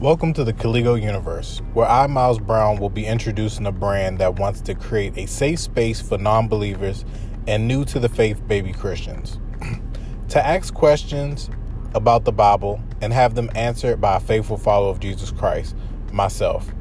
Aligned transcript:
Welcome 0.00 0.32
to 0.32 0.44
the 0.44 0.54
Kaligo 0.54 0.98
universe, 0.98 1.60
where 1.74 1.86
I, 1.86 2.06
Miles 2.06 2.38
Brown, 2.38 2.78
will 2.78 2.88
be 2.88 3.04
introducing 3.04 3.66
a 3.66 3.70
brand 3.70 4.16
that 4.20 4.38
wants 4.38 4.62
to 4.62 4.74
create 4.74 5.18
a 5.18 5.26
safe 5.26 5.58
space 5.58 6.00
for 6.00 6.16
non 6.16 6.48
believers 6.48 7.04
and 7.46 7.68
new 7.68 7.84
to 7.84 7.98
the 7.98 8.08
faith 8.08 8.40
baby 8.48 8.72
Christians 8.72 9.38
to 10.30 10.46
ask 10.46 10.72
questions 10.72 11.50
about 11.94 12.24
the 12.24 12.32
Bible 12.32 12.80
and 13.02 13.12
have 13.12 13.34
them 13.34 13.50
answered 13.54 14.00
by 14.00 14.16
a 14.16 14.20
faithful 14.20 14.56
follower 14.56 14.88
of 14.88 15.00
Jesus 15.00 15.32
Christ, 15.32 15.76
myself. 16.10 16.72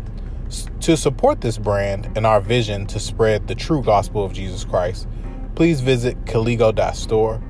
To 0.79 0.95
support 0.95 1.41
this 1.41 1.57
brand 1.57 2.09
and 2.15 2.25
our 2.25 2.39
vision 2.39 2.88
to 2.88 3.01
spread 3.01 3.49
the 3.49 3.55
true 3.55 3.83
gospel 3.83 4.23
of 4.23 4.31
Jesus 4.31 4.63
Christ, 4.63 5.09
please 5.55 5.81
visit 5.81 6.23
Kaligo.store. 6.23 7.43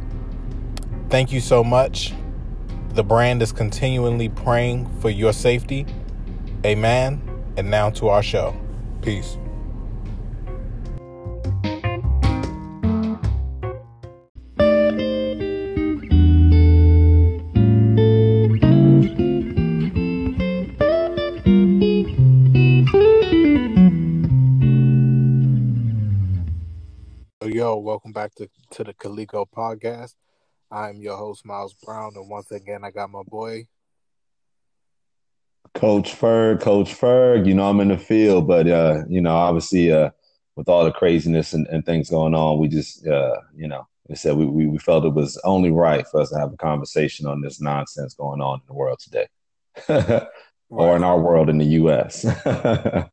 Thank 1.11 1.31
you 1.31 1.39
so 1.39 1.63
much. 1.63 2.15
The 2.93 3.03
brand 3.03 3.41
is 3.43 3.51
continually 3.51 4.29
praying 4.29 4.89
for 4.99 5.11
your 5.11 5.31
safety. 5.31 5.85
Amen. 6.65 7.21
And 7.55 7.69
now 7.69 7.91
to 7.91 8.09
our 8.09 8.23
show. 8.23 8.59
Peace. 9.01 9.37
Yo, 27.45 27.77
welcome 27.77 28.11
back 28.11 28.33
to, 28.35 28.49
to 28.71 28.83
the 28.83 28.93
Kaligo 28.93 29.45
podcast. 29.55 30.15
I'm 30.71 31.01
your 31.01 31.17
host, 31.17 31.45
Miles 31.45 31.73
Brown, 31.73 32.13
and 32.15 32.29
once 32.29 32.51
again, 32.51 32.83
I 32.83 32.91
got 32.91 33.09
my 33.09 33.23
boy, 33.23 33.67
Coach 35.73 36.13
Ferg. 36.13 36.61
Coach 36.61 36.93
Ferg, 36.93 37.45
you 37.45 37.53
know, 37.53 37.69
I'm 37.69 37.79
in 37.79 37.89
the 37.89 37.97
field, 37.97 38.47
but, 38.47 38.67
uh, 38.67 39.03
you 39.07 39.21
know, 39.21 39.35
obviously, 39.35 39.91
uh, 39.91 40.09
with 40.55 40.67
all 40.67 40.83
the 40.83 40.91
craziness 40.91 41.53
and, 41.53 41.67
and 41.67 41.85
things 41.85 42.09
going 42.09 42.33
on, 42.33 42.59
we 42.59 42.67
just, 42.67 43.05
uh, 43.07 43.37
you 43.55 43.67
know, 43.67 43.87
we 44.07 44.15
said 44.15 44.35
we, 44.35 44.45
we, 44.45 44.67
we 44.67 44.77
felt 44.77 45.05
it 45.05 45.13
was 45.13 45.39
only 45.43 45.71
right 45.71 46.05
for 46.07 46.21
us 46.21 46.29
to 46.31 46.39
have 46.39 46.51
a 46.51 46.57
conversation 46.57 47.27
on 47.27 47.41
this 47.41 47.61
nonsense 47.61 48.13
going 48.13 48.41
on 48.41 48.55
in 48.59 48.65
the 48.67 48.73
world 48.73 48.99
today, 48.99 49.27
or 50.69 50.95
in 50.95 51.03
our 51.03 51.19
world 51.19 51.49
in 51.49 51.59
the 51.59 51.65
U.S. 51.65 52.25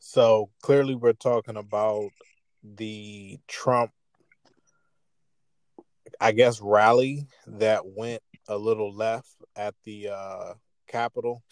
so 0.00 0.50
clearly, 0.60 0.96
we're 0.96 1.12
talking 1.12 1.56
about 1.56 2.10
the 2.62 3.38
Trump 3.46 3.92
I 6.24 6.32
guess 6.32 6.58
rally 6.60 7.26
that 7.46 7.82
went 7.84 8.22
a 8.48 8.56
little 8.56 8.94
left 8.94 9.28
at 9.56 9.74
the 9.84 10.08
uh 10.08 10.54
Capitol, 10.88 11.42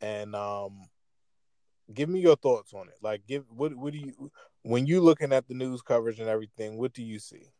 and 0.00 0.34
um, 0.34 0.88
give 1.92 2.08
me 2.08 2.20
your 2.20 2.36
thoughts 2.36 2.72
on 2.72 2.88
it. 2.88 2.94
Like, 3.02 3.26
give 3.26 3.44
what 3.50 3.74
what 3.74 3.92
do 3.92 3.98
you 3.98 4.30
when 4.62 4.86
you 4.86 5.00
looking 5.00 5.32
at 5.32 5.48
the 5.48 5.54
news 5.54 5.82
coverage 5.82 6.20
and 6.20 6.28
everything? 6.28 6.78
What 6.78 6.94
do 6.94 7.02
you 7.02 7.18
see? 7.18 7.50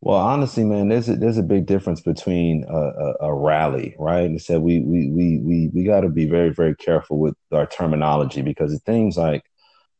Well, 0.00 0.18
honestly, 0.18 0.64
man, 0.64 0.88
there's 0.88 1.08
a, 1.08 1.16
there's 1.16 1.38
a 1.38 1.42
big 1.42 1.66
difference 1.66 2.00
between 2.00 2.64
a, 2.68 2.76
a, 2.76 3.14
a 3.22 3.34
rally, 3.34 3.96
right? 3.98 4.24
And 4.24 4.40
said 4.40 4.60
we 4.62 4.80
we 4.80 5.10
we 5.10 5.38
we 5.38 5.70
we 5.74 5.84
got 5.84 6.00
to 6.00 6.08
be 6.08 6.26
very 6.26 6.50
very 6.50 6.76
careful 6.76 7.18
with 7.18 7.34
our 7.52 7.66
terminology 7.66 8.40
because 8.40 8.72
it 8.72 8.82
seems 8.86 9.16
like 9.16 9.42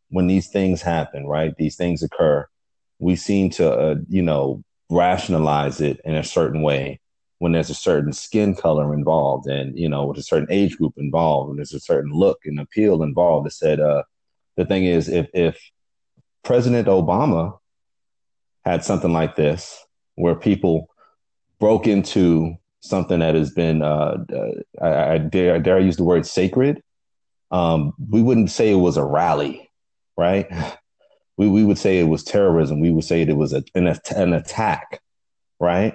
when 0.09 0.27
these 0.27 0.49
things 0.49 0.81
happen, 0.81 1.27
right? 1.27 1.55
These 1.57 1.77
things 1.77 2.03
occur. 2.03 2.47
We 2.99 3.17
seem 3.17 3.51
to, 3.51 3.73
uh, 3.73 3.95
you 4.09 4.23
know, 4.23 4.63
rationalize 4.95 5.81
it 5.81 6.01
in 6.05 6.15
a 6.15 6.25
certain 6.25 6.63
way 6.63 7.01
when 7.39 7.53
there's 7.53 7.71
a 7.71 7.75
certain 7.75 8.13
skin 8.13 8.55
color 8.55 8.95
involved 8.95 9.47
and 9.47 9.79
you 9.79 9.89
know 9.89 10.07
with 10.07 10.19
a 10.19 10.23
certain 10.23 10.49
age 10.51 10.77
group 10.79 10.95
involved 10.97 11.51
and 11.51 11.59
there's 11.59 11.75
a 11.75 11.81
certain 11.81 12.13
look 12.13 12.39
and 12.45 12.61
appeal 12.61 13.03
involved 13.03 13.47
that 13.47 13.51
said 13.53 13.81
uh 13.81 14.03
the 14.57 14.65
thing 14.65 14.85
is 14.85 15.09
if 15.09 15.29
if 15.35 15.59
president 16.43 16.89
obama 16.89 17.59
had 18.65 18.85
something 18.85 19.13
like 19.13 19.37
this 19.37 19.85
where 20.15 20.35
people 20.35 20.89
broke 21.59 21.87
into 21.87 22.55
something 22.81 23.19
that 23.19 23.35
has 23.35 23.51
been 23.51 23.83
uh, 23.83 24.17
uh 24.33 24.85
I, 24.85 25.15
I, 25.15 25.19
dare 25.19 25.55
I 25.57 25.59
dare 25.59 25.77
I 25.77 25.81
use 25.81 25.97
the 25.97 26.05
word 26.05 26.27
sacred 26.27 26.83
um 27.51 27.93
we 28.11 28.23
wouldn't 28.23 28.51
say 28.51 28.71
it 28.71 28.77
was 28.77 28.97
a 28.97 29.05
rally 29.05 29.71
right 30.17 30.47
we, 31.37 31.49
we 31.49 31.65
would 31.65 31.79
say 31.79 31.99
it 31.99 32.05
was 32.09 32.23
terrorism. 32.23 32.81
We 32.81 32.91
would 32.91 33.05
say 33.05 33.23
it 33.23 33.37
was 33.37 33.53
a, 33.53 33.65
an, 33.75 33.87
an 34.15 34.33
attack, 34.33 35.01
right? 35.59 35.95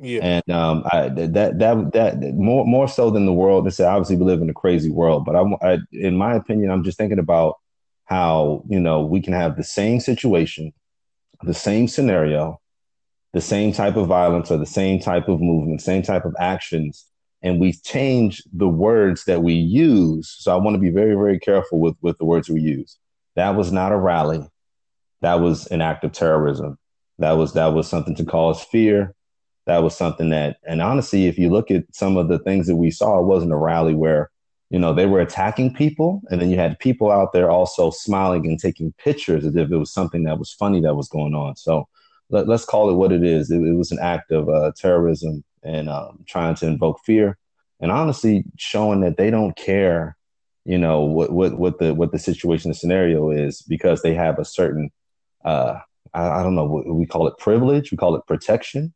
Yeah. 0.00 0.20
And 0.22 0.50
um, 0.50 0.84
I, 0.92 1.08
that 1.08 1.58
that 1.58 1.92
that 1.92 2.34
more 2.34 2.64
more 2.64 2.86
so 2.86 3.10
than 3.10 3.26
the 3.26 3.32
world. 3.32 3.66
They 3.66 3.70
say 3.70 3.84
obviously 3.84 4.16
we 4.16 4.24
live 4.24 4.40
in 4.40 4.50
a 4.50 4.54
crazy 4.54 4.90
world, 4.90 5.24
but 5.24 5.34
I, 5.34 5.42
I, 5.60 5.78
in 5.92 6.16
my 6.16 6.34
opinion, 6.34 6.70
I'm 6.70 6.84
just 6.84 6.98
thinking 6.98 7.18
about 7.18 7.56
how 8.04 8.62
you 8.68 8.78
know 8.78 9.04
we 9.04 9.20
can 9.20 9.32
have 9.32 9.56
the 9.56 9.64
same 9.64 9.98
situation, 9.98 10.72
the 11.42 11.54
same 11.54 11.88
scenario, 11.88 12.60
the 13.32 13.40
same 13.40 13.72
type 13.72 13.96
of 13.96 14.06
violence 14.06 14.52
or 14.52 14.56
the 14.56 14.66
same 14.66 15.00
type 15.00 15.28
of 15.28 15.40
movement, 15.40 15.82
same 15.82 16.02
type 16.02 16.24
of 16.24 16.34
actions, 16.38 17.04
and 17.42 17.58
we 17.58 17.72
change 17.72 18.40
the 18.52 18.68
words 18.68 19.24
that 19.24 19.42
we 19.42 19.54
use. 19.54 20.32
So 20.38 20.52
I 20.52 20.60
want 20.60 20.76
to 20.76 20.80
be 20.80 20.90
very 20.90 21.16
very 21.16 21.40
careful 21.40 21.80
with 21.80 21.96
with 22.02 22.18
the 22.18 22.24
words 22.24 22.48
we 22.48 22.60
use. 22.60 22.98
That 23.38 23.54
was 23.54 23.70
not 23.70 23.92
a 23.92 23.96
rally. 23.96 24.44
That 25.20 25.36
was 25.36 25.68
an 25.68 25.80
act 25.80 26.02
of 26.02 26.10
terrorism. 26.10 26.76
That 27.20 27.34
was 27.34 27.52
that 27.52 27.68
was 27.68 27.86
something 27.86 28.16
to 28.16 28.24
cause 28.24 28.64
fear. 28.64 29.14
That 29.66 29.84
was 29.84 29.96
something 29.96 30.30
that, 30.30 30.56
and 30.66 30.82
honestly, 30.82 31.26
if 31.26 31.38
you 31.38 31.48
look 31.48 31.70
at 31.70 31.84
some 31.92 32.16
of 32.16 32.26
the 32.26 32.40
things 32.40 32.66
that 32.66 32.74
we 32.74 32.90
saw, 32.90 33.20
it 33.20 33.26
wasn't 33.26 33.52
a 33.52 33.56
rally 33.56 33.94
where 33.94 34.32
you 34.70 34.78
know 34.80 34.92
they 34.92 35.06
were 35.06 35.20
attacking 35.20 35.72
people, 35.72 36.20
and 36.32 36.40
then 36.40 36.50
you 36.50 36.56
had 36.56 36.80
people 36.80 37.12
out 37.12 37.32
there 37.32 37.48
also 37.48 37.90
smiling 37.90 38.44
and 38.44 38.58
taking 38.58 38.92
pictures 38.98 39.46
as 39.46 39.54
if 39.54 39.70
it 39.70 39.76
was 39.76 39.92
something 39.92 40.24
that 40.24 40.40
was 40.40 40.50
funny 40.50 40.80
that 40.80 40.96
was 40.96 41.08
going 41.08 41.36
on. 41.36 41.54
So 41.54 41.86
let, 42.30 42.48
us 42.48 42.64
call 42.64 42.90
it 42.90 42.94
what 42.94 43.12
it 43.12 43.22
is. 43.22 43.52
It, 43.52 43.60
it 43.60 43.76
was 43.76 43.92
an 43.92 44.00
act 44.02 44.32
of 44.32 44.48
uh, 44.48 44.72
terrorism 44.76 45.44
and 45.62 45.88
um, 45.88 46.24
trying 46.26 46.56
to 46.56 46.66
invoke 46.66 46.98
fear, 47.06 47.38
and 47.78 47.92
honestly, 47.92 48.46
showing 48.56 48.98
that 49.02 49.16
they 49.16 49.30
don't 49.30 49.54
care 49.54 50.17
you 50.68 50.76
know 50.76 51.00
what 51.00 51.32
what 51.32 51.58
what 51.58 51.78
the 51.78 51.94
what 51.94 52.12
the 52.12 52.18
situation 52.18 52.70
the 52.70 52.74
scenario 52.74 53.30
is 53.30 53.62
because 53.62 54.02
they 54.02 54.12
have 54.12 54.38
a 54.38 54.44
certain 54.44 54.90
uh 55.42 55.78
I, 56.12 56.28
I 56.28 56.42
don't 56.42 56.54
know 56.54 56.84
we 56.86 57.06
call 57.06 57.26
it 57.26 57.38
privilege 57.38 57.90
we 57.90 57.96
call 57.96 58.14
it 58.16 58.26
protection. 58.26 58.92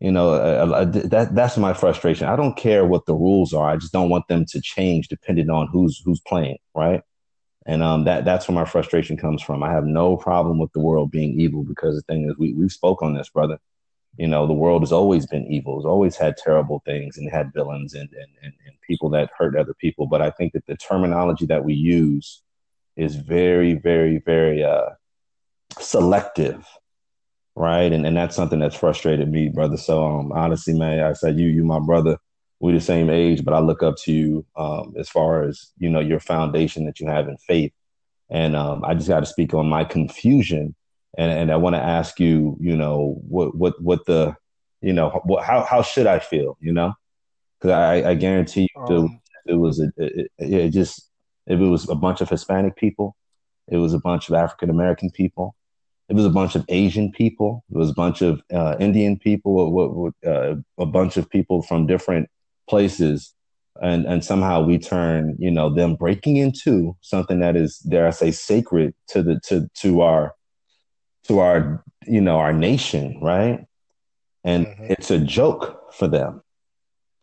You 0.00 0.12
know 0.12 0.34
uh, 0.34 0.66
uh 0.80 0.84
that 0.84 1.34
that's 1.34 1.56
my 1.56 1.72
frustration. 1.72 2.26
I 2.28 2.36
don't 2.36 2.58
care 2.58 2.84
what 2.84 3.06
the 3.06 3.14
rules 3.14 3.54
are. 3.54 3.70
I 3.70 3.76
just 3.78 3.94
don't 3.94 4.10
want 4.10 4.28
them 4.28 4.44
to 4.50 4.60
change 4.60 5.08
depending 5.08 5.48
on 5.48 5.66
who's 5.68 6.02
who's 6.04 6.20
playing 6.20 6.58
right? 6.74 7.00
And 7.64 7.82
um 7.82 8.04
that 8.04 8.26
that's 8.26 8.46
where 8.46 8.54
my 8.54 8.66
frustration 8.66 9.16
comes 9.16 9.40
from. 9.40 9.62
I 9.62 9.72
have 9.72 9.86
no 9.86 10.18
problem 10.18 10.58
with 10.58 10.72
the 10.72 10.80
world 10.80 11.10
being 11.10 11.40
evil 11.40 11.64
because 11.64 11.96
the 11.96 12.02
thing 12.02 12.28
is 12.28 12.36
we 12.36 12.52
we 12.52 12.68
spoke 12.68 13.00
on 13.02 13.14
this 13.14 13.30
brother 13.30 13.58
you 14.16 14.26
know 14.26 14.46
the 14.46 14.52
world 14.52 14.82
has 14.82 14.92
always 14.92 15.26
been 15.26 15.46
evil 15.46 15.78
it's 15.78 15.86
always 15.86 16.16
had 16.16 16.36
terrible 16.36 16.82
things 16.84 17.16
and 17.16 17.30
had 17.30 17.52
villains 17.52 17.94
and, 17.94 18.10
and, 18.12 18.30
and, 18.42 18.52
and 18.66 18.74
people 18.86 19.08
that 19.08 19.30
hurt 19.36 19.56
other 19.56 19.74
people. 19.74 20.06
But 20.06 20.22
i 20.22 20.30
think 20.30 20.52
that 20.52 20.66
the 20.66 20.76
terminology 20.76 21.46
that 21.46 21.64
we 21.64 21.74
use 21.74 22.42
is 22.96 23.16
very 23.16 23.74
very 23.74 24.18
very 24.18 24.62
uh, 24.62 24.90
selective 25.78 26.66
right? 27.54 27.92
And, 27.92 28.06
and 28.06 28.16
that's 28.16 28.34
something 28.34 28.60
that's 28.60 28.76
frustrated 28.76 29.30
me 29.30 29.48
brother. 29.48 29.76
So 29.76 30.04
um 30.06 30.32
honestly 30.32 30.74
man 30.74 31.00
i 31.00 31.12
said 31.12 31.38
you 31.38 31.48
you 31.48 31.64
my 31.64 31.78
brother 31.78 32.18
we're 32.60 32.72
the 32.72 32.80
same 32.80 33.10
age 33.10 33.44
but 33.44 33.54
i 33.54 33.58
look 33.58 33.82
up 33.82 33.96
to 33.96 34.12
you 34.12 34.46
um 34.56 34.94
as 34.98 35.08
far 35.08 35.42
as 35.42 35.72
you 35.78 35.90
know 35.90 36.00
your 36.00 36.20
foundation 36.20 36.86
that 36.86 37.00
you 37.00 37.06
have 37.06 37.28
in 37.28 37.36
faith. 37.38 37.72
And 38.30 38.56
um 38.56 38.84
i 38.84 38.94
just 38.94 39.08
got 39.08 39.20
to 39.20 39.26
speak 39.26 39.54
on 39.54 39.68
my 39.68 39.84
confusion 39.84 40.74
and 41.16 41.30
and 41.30 41.52
I 41.52 41.56
want 41.56 41.74
to 41.76 41.82
ask 41.82 42.18
you, 42.18 42.56
you 42.60 42.76
know, 42.76 43.20
what 43.28 43.54
what 43.54 43.80
what 43.80 44.06
the, 44.06 44.34
you 44.80 44.92
know, 44.92 45.20
what, 45.24 45.44
how 45.44 45.62
how 45.64 45.82
should 45.82 46.06
I 46.06 46.18
feel, 46.18 46.56
you 46.60 46.72
know? 46.72 46.94
Because 47.58 47.72
I, 47.72 48.10
I 48.10 48.14
guarantee 48.14 48.68
you, 48.74 48.82
um, 48.82 49.20
it 49.46 49.54
was 49.54 49.80
a, 49.80 49.92
it, 49.96 50.30
it 50.38 50.70
just 50.70 51.08
if 51.46 51.60
it 51.60 51.66
was 51.66 51.88
a 51.88 51.94
bunch 51.94 52.20
of 52.20 52.28
Hispanic 52.28 52.76
people, 52.76 53.16
it 53.68 53.76
was 53.76 53.94
a 53.94 53.98
bunch 53.98 54.28
of 54.28 54.34
African 54.34 54.70
American 54.70 55.10
people, 55.10 55.54
it 56.08 56.14
was 56.14 56.24
a 56.24 56.30
bunch 56.30 56.54
of 56.54 56.64
Asian 56.68 57.12
people, 57.12 57.64
it 57.70 57.76
was 57.76 57.90
a 57.90 57.94
bunch 57.94 58.22
of 58.22 58.42
uh, 58.52 58.76
Indian 58.80 59.18
people, 59.18 60.12
uh, 60.26 60.54
a 60.78 60.86
bunch 60.86 61.16
of 61.16 61.28
people 61.28 61.62
from 61.62 61.86
different 61.86 62.28
places, 62.68 63.34
and 63.82 64.06
and 64.06 64.24
somehow 64.24 64.62
we 64.62 64.78
turn, 64.78 65.36
you 65.38 65.50
know, 65.50 65.68
them 65.68 65.94
breaking 65.94 66.36
into 66.36 66.96
something 67.02 67.40
that 67.40 67.54
is, 67.54 67.78
dare 67.78 68.06
I 68.06 68.10
say, 68.10 68.30
sacred 68.30 68.94
to 69.08 69.22
the 69.22 69.40
to 69.40 69.68
to 69.82 70.00
our 70.00 70.34
to 71.24 71.38
our 71.38 71.82
you 72.06 72.20
know 72.20 72.38
our 72.38 72.52
nation 72.52 73.18
right 73.20 73.64
and 74.44 74.66
mm-hmm. 74.66 74.86
it's 74.90 75.10
a 75.10 75.18
joke 75.18 75.92
for 75.92 76.08
them 76.08 76.42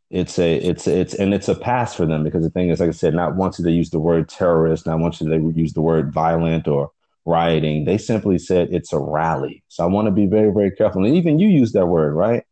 it's 0.10 0.40
a 0.40 0.56
it's 0.56 0.88
it's 0.88 1.14
and 1.14 1.34
it's 1.34 1.48
a 1.48 1.56
pass 1.56 1.94
for 1.96 2.06
them 2.06 2.24
because 2.24 2.44
the 2.44 2.50
thing 2.50 2.70
is 2.70 2.80
like 2.80 2.90
i 2.90 2.94
said 2.94 3.14
not 3.14 3.36
once 3.36 3.58
did 3.58 3.66
they 3.66 3.72
use 3.72 3.90
the 3.90 4.00
word 4.00 4.28
terrorist 4.30 4.86
not 4.86 5.00
once 5.00 5.20
did 5.20 5.30
they 5.30 5.60
use 5.60 5.74
the 5.74 5.82
word 5.82 6.12
violent 6.14 6.68
or 6.68 6.92
rioting 7.26 7.86
they 7.86 7.98
simply 7.98 8.40
said 8.40 8.70
it's 8.72 8.94
a 8.94 9.00
rally 9.00 9.64
so 9.68 9.84
i 9.84 9.88
want 9.88 10.08
to 10.08 10.12
be 10.12 10.26
very 10.26 10.52
very 10.52 10.72
careful 10.72 11.04
and 11.04 11.16
even 11.16 11.38
you 11.38 11.48
use 11.48 11.74
that 11.74 11.86
word 11.86 12.14
right 12.14 12.44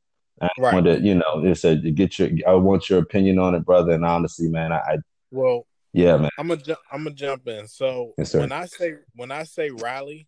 I 0.41 0.49
right. 0.59 0.83
to, 0.83 1.01
you 1.01 1.15
know, 1.15 1.53
said 1.53 1.81
to 1.83 1.91
get 1.91 2.19
your. 2.19 2.29
I 2.47 2.53
want 2.53 2.89
your 2.89 2.99
opinion 2.99 3.39
on 3.39 3.55
it, 3.55 3.65
brother. 3.65 3.93
And 3.93 4.05
honestly, 4.05 4.47
man, 4.47 4.71
I, 4.71 4.77
I 4.77 4.97
well, 5.31 5.65
yeah, 5.93 6.17
man. 6.17 6.29
I'm 6.37 6.47
gonna 6.47 6.61
I'm 6.91 7.03
gonna 7.03 7.15
jump 7.15 7.47
in. 7.47 7.67
So 7.67 8.13
yes, 8.17 8.33
when 8.33 8.51
I 8.51 8.65
say 8.65 8.95
when 9.15 9.31
I 9.31 9.43
say 9.43 9.71
rally, 9.71 10.27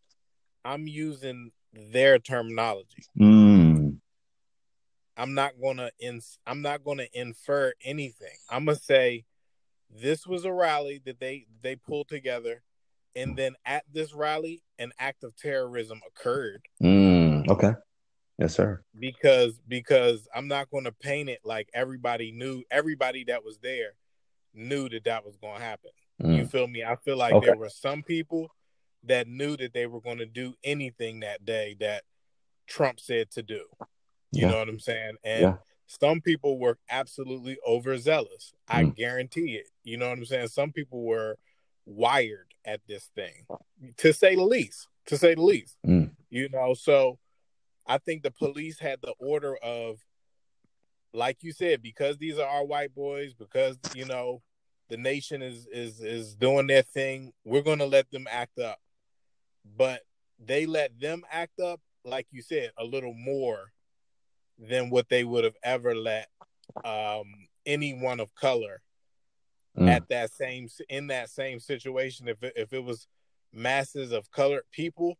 I'm 0.63 0.87
using 0.87 1.51
their 1.73 2.19
terminology. 2.19 3.03
Mm. 3.19 3.97
I'm 5.17 5.33
not 5.33 5.53
gonna 5.61 5.91
in, 5.99 6.21
I'm 6.47 6.61
not 6.61 6.83
gonna 6.83 7.07
infer 7.13 7.73
anything. 7.83 8.37
I'm 8.49 8.65
gonna 8.65 8.77
say 8.77 9.25
this 9.89 10.25
was 10.25 10.45
a 10.45 10.53
rally 10.53 11.01
that 11.05 11.19
they 11.19 11.45
they 11.61 11.75
pulled 11.75 12.07
together, 12.07 12.63
and 13.15 13.35
then 13.35 13.55
at 13.65 13.83
this 13.91 14.13
rally, 14.13 14.61
an 14.77 14.91
act 14.97 15.23
of 15.23 15.35
terrorism 15.35 16.01
occurred. 16.07 16.61
Mm. 16.81 17.49
Okay. 17.49 17.73
Yes, 18.37 18.55
sir. 18.55 18.81
Because 18.97 19.59
because 19.67 20.27
I'm 20.33 20.47
not 20.47 20.69
going 20.69 20.85
to 20.85 20.93
paint 20.93 21.27
it 21.27 21.39
like 21.43 21.69
everybody 21.73 22.31
knew 22.31 22.63
everybody 22.71 23.25
that 23.25 23.43
was 23.43 23.57
there 23.61 23.95
knew 24.53 24.89
that 24.89 25.03
that 25.03 25.25
was 25.25 25.35
going 25.37 25.57
to 25.57 25.63
happen. 25.63 25.91
Mm. 26.23 26.37
You 26.37 26.45
feel 26.45 26.67
me? 26.67 26.83
I 26.83 26.95
feel 26.95 27.17
like 27.17 27.33
okay. 27.33 27.47
there 27.47 27.57
were 27.57 27.69
some 27.69 28.01
people 28.01 28.49
that 29.03 29.27
knew 29.27 29.55
that 29.57 29.73
they 29.73 29.87
were 29.87 30.01
going 30.01 30.17
to 30.17 30.25
do 30.25 30.55
anything 30.63 31.21
that 31.21 31.45
day 31.45 31.75
that 31.79 32.03
Trump 32.67 32.99
said 32.99 33.31
to 33.31 33.43
do. 33.43 33.63
You 34.31 34.43
yeah. 34.43 34.51
know 34.51 34.59
what 34.59 34.69
I'm 34.69 34.79
saying? 34.79 35.15
And 35.23 35.41
yeah. 35.41 35.55
some 35.87 36.21
people 36.21 36.59
were 36.59 36.77
absolutely 36.89 37.57
overzealous. 37.67 38.53
Mm. 38.69 38.75
I 38.75 38.83
guarantee 38.83 39.55
it. 39.55 39.67
You 39.83 39.97
know 39.97 40.09
what 40.09 40.17
I'm 40.17 40.25
saying? 40.25 40.49
Some 40.49 40.71
people 40.71 41.03
were 41.03 41.37
wired 41.85 42.53
at 42.65 42.81
this 42.87 43.09
thing, 43.15 43.47
to 43.97 44.13
say 44.13 44.35
the 44.35 44.43
least. 44.43 44.87
To 45.07 45.17
say 45.17 45.33
the 45.33 45.41
least. 45.41 45.77
Mm. 45.87 46.11
You 46.29 46.49
know, 46.49 46.75
so 46.75 47.17
I 47.87 47.97
think 47.97 48.21
the 48.21 48.31
police 48.31 48.79
had 48.79 48.99
the 49.01 49.13
order 49.19 49.55
of 49.57 49.97
like 51.13 51.37
you 51.41 51.51
said, 51.51 51.81
because 51.81 52.17
these 52.17 52.37
are 52.37 52.47
our 52.47 52.65
white 52.65 52.93
boys, 52.93 53.33
because 53.33 53.77
you 53.95 54.05
know 54.05 54.41
the 54.89 54.97
nation 54.97 55.41
is 55.41 55.67
is 55.71 56.01
is 56.01 56.35
doing 56.35 56.67
their 56.67 56.81
thing, 56.81 57.31
we're 57.43 57.61
gonna 57.61 57.85
let 57.85 58.09
them 58.11 58.27
act 58.29 58.59
up. 58.59 58.79
But 59.77 60.01
they 60.43 60.65
let 60.65 60.99
them 60.99 61.23
act 61.31 61.59
up, 61.59 61.81
like 62.05 62.27
you 62.31 62.41
said, 62.41 62.71
a 62.77 62.83
little 62.83 63.13
more 63.13 63.71
than 64.57 64.89
what 64.89 65.09
they 65.09 65.23
would 65.23 65.43
have 65.43 65.55
ever 65.63 65.95
let 65.95 66.27
um, 66.83 67.25
anyone 67.65 68.19
of 68.19 68.33
color 68.35 68.81
mm. 69.77 69.89
at 69.89 70.07
that 70.09 70.31
same 70.31 70.67
in 70.89 71.07
that 71.07 71.29
same 71.29 71.59
situation. 71.59 72.27
If 72.27 72.43
it, 72.43 72.53
if 72.55 72.73
it 72.73 72.83
was 72.83 73.07
masses 73.53 74.11
of 74.11 74.31
colored 74.31 74.63
people, 74.71 75.17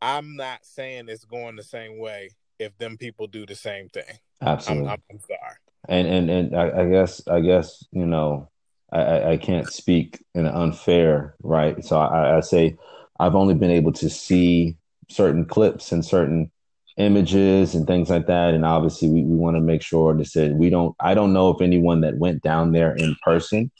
I'm 0.00 0.36
not 0.36 0.64
saying 0.64 1.08
it's 1.08 1.24
going 1.24 1.56
the 1.56 1.62
same 1.62 1.98
way 1.98 2.30
if 2.58 2.76
them 2.78 2.96
people 2.96 3.26
do 3.26 3.46
the 3.46 3.54
same 3.54 3.88
thing. 3.88 4.18
Absolutely. 4.40 4.88
I'm, 4.88 5.02
I'm 5.10 5.20
sorry. 5.20 5.56
And 5.88 6.06
and 6.06 6.30
and 6.30 6.56
I, 6.56 6.82
I, 6.82 6.88
guess 6.88 7.26
I 7.28 7.40
guess 7.40 7.84
you 7.92 8.06
know 8.06 8.48
I, 8.92 9.32
I 9.32 9.36
can't 9.36 9.68
speak 9.68 10.22
in 10.34 10.46
an 10.46 10.54
unfair 10.54 11.34
right. 11.42 11.84
So 11.84 11.98
I, 11.98 12.36
I 12.36 12.40
say 12.40 12.76
I've 13.18 13.34
only 13.34 13.54
been 13.54 13.70
able 13.70 13.92
to 13.94 14.08
see 14.10 14.76
certain 15.08 15.44
clips 15.44 15.92
and 15.92 16.04
certain 16.04 16.50
images 16.96 17.74
and 17.74 17.86
things 17.86 18.10
like 18.10 18.26
that. 18.26 18.54
And 18.54 18.64
obviously 18.64 19.08
we, 19.08 19.22
we 19.22 19.36
want 19.36 19.56
to 19.56 19.60
make 19.60 19.82
sure 19.82 20.14
to 20.14 20.24
say 20.24 20.50
we 20.50 20.70
don't 20.70 20.94
I 21.00 21.14
don't 21.14 21.32
know 21.32 21.50
if 21.50 21.60
anyone 21.60 22.00
that 22.02 22.18
went 22.18 22.42
down 22.42 22.72
there 22.72 22.94
in 22.94 23.16
person. 23.22 23.70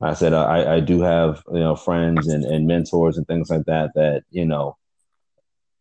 I 0.00 0.14
said 0.14 0.32
uh, 0.32 0.44
I, 0.44 0.76
I 0.76 0.80
do 0.80 1.00
have 1.00 1.42
you 1.52 1.60
know 1.60 1.76
friends 1.76 2.26
and, 2.28 2.44
and 2.44 2.66
mentors 2.66 3.16
and 3.16 3.26
things 3.26 3.48
like 3.48 3.64
that 3.66 3.92
that 3.94 4.24
you 4.30 4.44
know 4.44 4.76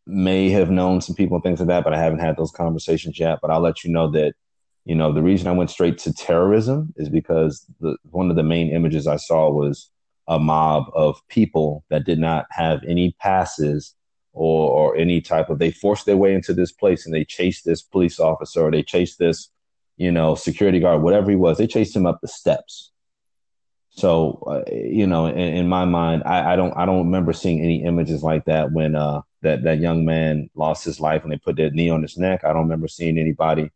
may 0.05 0.49
have 0.49 0.69
known 0.69 1.01
some 1.01 1.15
people 1.15 1.35
and 1.35 1.43
things 1.43 1.59
like 1.59 1.69
that, 1.69 1.83
but 1.83 1.93
I 1.93 1.99
haven't 1.99 2.19
had 2.19 2.37
those 2.37 2.51
conversations 2.51 3.19
yet. 3.19 3.39
But 3.41 3.51
I'll 3.51 3.61
let 3.61 3.83
you 3.83 3.91
know 3.91 4.09
that, 4.11 4.33
you 4.85 4.95
know, 4.95 5.13
the 5.13 5.21
reason 5.21 5.47
I 5.47 5.53
went 5.53 5.69
straight 5.69 5.97
to 5.99 6.13
terrorism 6.13 6.93
is 6.97 7.09
because 7.09 7.65
the 7.79 7.97
one 8.11 8.29
of 8.29 8.35
the 8.35 8.43
main 8.43 8.69
images 8.69 9.07
I 9.07 9.15
saw 9.15 9.49
was 9.49 9.89
a 10.27 10.39
mob 10.39 10.85
of 10.93 11.21
people 11.27 11.83
that 11.89 12.05
did 12.05 12.19
not 12.19 12.45
have 12.49 12.81
any 12.87 13.15
passes 13.19 13.95
or, 14.31 14.69
or 14.69 14.95
any 14.95 15.21
type 15.21 15.49
of 15.49 15.59
they 15.59 15.71
forced 15.71 16.05
their 16.05 16.17
way 16.17 16.33
into 16.33 16.53
this 16.53 16.71
place 16.71 17.05
and 17.05 17.13
they 17.13 17.25
chased 17.25 17.65
this 17.65 17.81
police 17.81 18.19
officer 18.19 18.61
or 18.61 18.71
they 18.71 18.83
chased 18.83 19.19
this, 19.19 19.49
you 19.97 20.11
know, 20.11 20.35
security 20.35 20.79
guard, 20.79 21.01
whatever 21.01 21.29
he 21.29 21.35
was, 21.35 21.57
they 21.57 21.67
chased 21.67 21.95
him 21.95 22.05
up 22.05 22.19
the 22.21 22.27
steps. 22.27 22.91
So, 23.89 24.43
uh, 24.47 24.71
you 24.73 25.05
know, 25.05 25.27
in, 25.27 25.37
in 25.37 25.67
my 25.67 25.85
mind, 25.85 26.23
I, 26.25 26.53
I, 26.53 26.55
don't, 26.55 26.75
I 26.75 26.85
don't 26.85 27.05
remember 27.05 27.31
seeing 27.31 27.61
any 27.61 27.83
images 27.83 28.23
like 28.23 28.45
that 28.45 28.71
when, 28.71 28.95
uh, 28.95 29.21
that 29.43 29.63
that 29.63 29.79
young 29.79 30.05
man 30.05 30.49
lost 30.55 30.83
his 30.83 30.99
life 30.99 31.23
and 31.23 31.31
they 31.31 31.37
put 31.37 31.57
that 31.57 31.73
knee 31.73 31.89
on 31.89 32.01
his 32.01 32.17
neck. 32.17 32.43
I 32.43 32.53
don't 32.53 32.63
remember 32.63 32.87
seeing 32.87 33.17
anybody, 33.19 33.69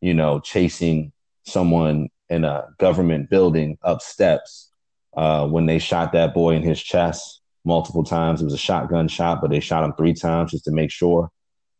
you 0.00 0.12
know, 0.12 0.40
chasing 0.40 1.12
someone 1.44 2.10
in 2.28 2.44
a 2.44 2.66
government 2.78 3.30
building 3.30 3.78
up 3.82 4.02
steps 4.02 4.71
uh, 5.16 5.46
when 5.46 5.66
they 5.66 5.78
shot 5.78 6.12
that 6.12 6.34
boy 6.34 6.54
in 6.54 6.62
his 6.62 6.82
chest 6.82 7.40
multiple 7.64 8.04
times. 8.04 8.40
It 8.40 8.44
was 8.44 8.54
a 8.54 8.58
shotgun 8.58 9.08
shot, 9.08 9.40
but 9.40 9.50
they 9.50 9.60
shot 9.60 9.84
him 9.84 9.92
three 9.94 10.14
times 10.14 10.50
just 10.52 10.64
to 10.64 10.72
make 10.72 10.90
sure. 10.90 11.30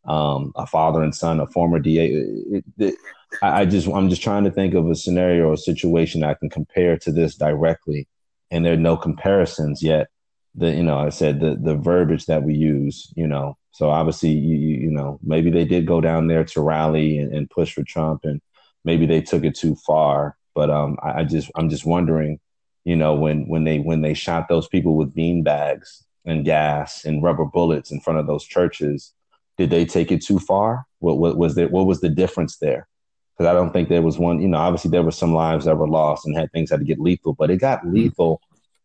Um, 0.04 0.52
a 0.56 0.66
father 0.66 1.02
and 1.02 1.14
son, 1.14 1.38
a 1.38 1.46
former 1.46 1.78
DA. 1.78 2.08
It, 2.08 2.64
it, 2.78 2.94
I, 3.40 3.60
I 3.60 3.64
just, 3.64 3.86
I'm 3.86 4.08
just 4.08 4.22
trying 4.22 4.44
to 4.44 4.50
think 4.50 4.74
of 4.74 4.88
a 4.90 4.96
scenario 4.96 5.48
or 5.48 5.52
a 5.52 5.58
situation 5.58 6.24
I 6.24 6.34
can 6.34 6.50
compare 6.50 6.98
to 6.98 7.12
this 7.12 7.36
directly, 7.36 8.08
and 8.50 8.64
there 8.64 8.72
are 8.72 8.76
no 8.76 8.96
comparisons 8.96 9.82
yet 9.82 10.08
the 10.54 10.70
you 10.70 10.82
know 10.82 10.98
I 10.98 11.08
said 11.08 11.40
the 11.40 11.56
the 11.56 11.74
verbiage 11.74 12.26
that 12.26 12.42
we 12.42 12.54
use 12.54 13.12
you 13.16 13.26
know 13.26 13.56
so 13.70 13.90
obviously 13.90 14.30
you 14.30 14.56
you 14.56 14.90
know 14.90 15.18
maybe 15.22 15.50
they 15.50 15.64
did 15.64 15.86
go 15.86 16.00
down 16.00 16.26
there 16.26 16.44
to 16.44 16.60
rally 16.60 17.18
and, 17.18 17.34
and 17.34 17.50
push 17.50 17.72
for 17.72 17.82
Trump 17.84 18.24
and 18.24 18.40
maybe 18.84 19.06
they 19.06 19.22
took 19.22 19.44
it 19.44 19.54
too 19.54 19.74
far 19.86 20.36
but 20.54 20.70
um 20.70 20.98
I, 21.02 21.20
I, 21.20 21.24
just 21.24 21.50
I'm 21.56 21.70
just 21.70 21.86
wondering 21.86 22.38
you 22.84 22.96
know 22.96 23.14
when 23.14 23.46
when 23.48 23.64
they 23.64 23.78
when 23.78 24.02
they 24.02 24.14
shot 24.14 24.48
those 24.48 24.68
people 24.68 24.96
with 24.96 25.14
bean 25.14 25.42
bags 25.42 26.04
and 26.24 26.44
gas 26.44 27.04
and 27.04 27.22
rubber 27.22 27.44
bullets 27.44 27.90
in 27.90 28.00
front 28.00 28.18
of 28.18 28.26
those 28.26 28.44
churches 28.44 29.12
did 29.58 29.70
they 29.70 29.84
take 29.84 30.10
it 30.10 30.22
too 30.22 30.38
far 30.38 30.86
what, 30.98 31.18
what 31.18 31.36
was 31.36 31.54
there 31.54 31.68
what 31.68 31.86
was 31.86 32.00
the 32.00 32.08
difference 32.08 32.58
there 32.58 32.88
because 33.36 33.48
I 33.48 33.54
don't 33.54 33.72
think 33.72 33.88
there 33.88 34.02
was 34.02 34.18
one 34.18 34.40
you 34.40 34.48
know 34.48 34.58
obviously 34.58 34.90
there 34.90 35.02
were 35.02 35.10
some 35.10 35.34
lives 35.34 35.64
that 35.64 35.76
were 35.76 35.88
lost 35.88 36.26
and 36.26 36.36
had 36.36 36.50
things 36.52 36.70
had 36.70 36.80
to 36.80 36.86
get 36.86 37.00
lethal 37.00 37.34
but 37.34 37.50
it 37.50 37.58
got 37.58 37.80
mm-hmm. 37.80 37.94
lethal 37.94 38.40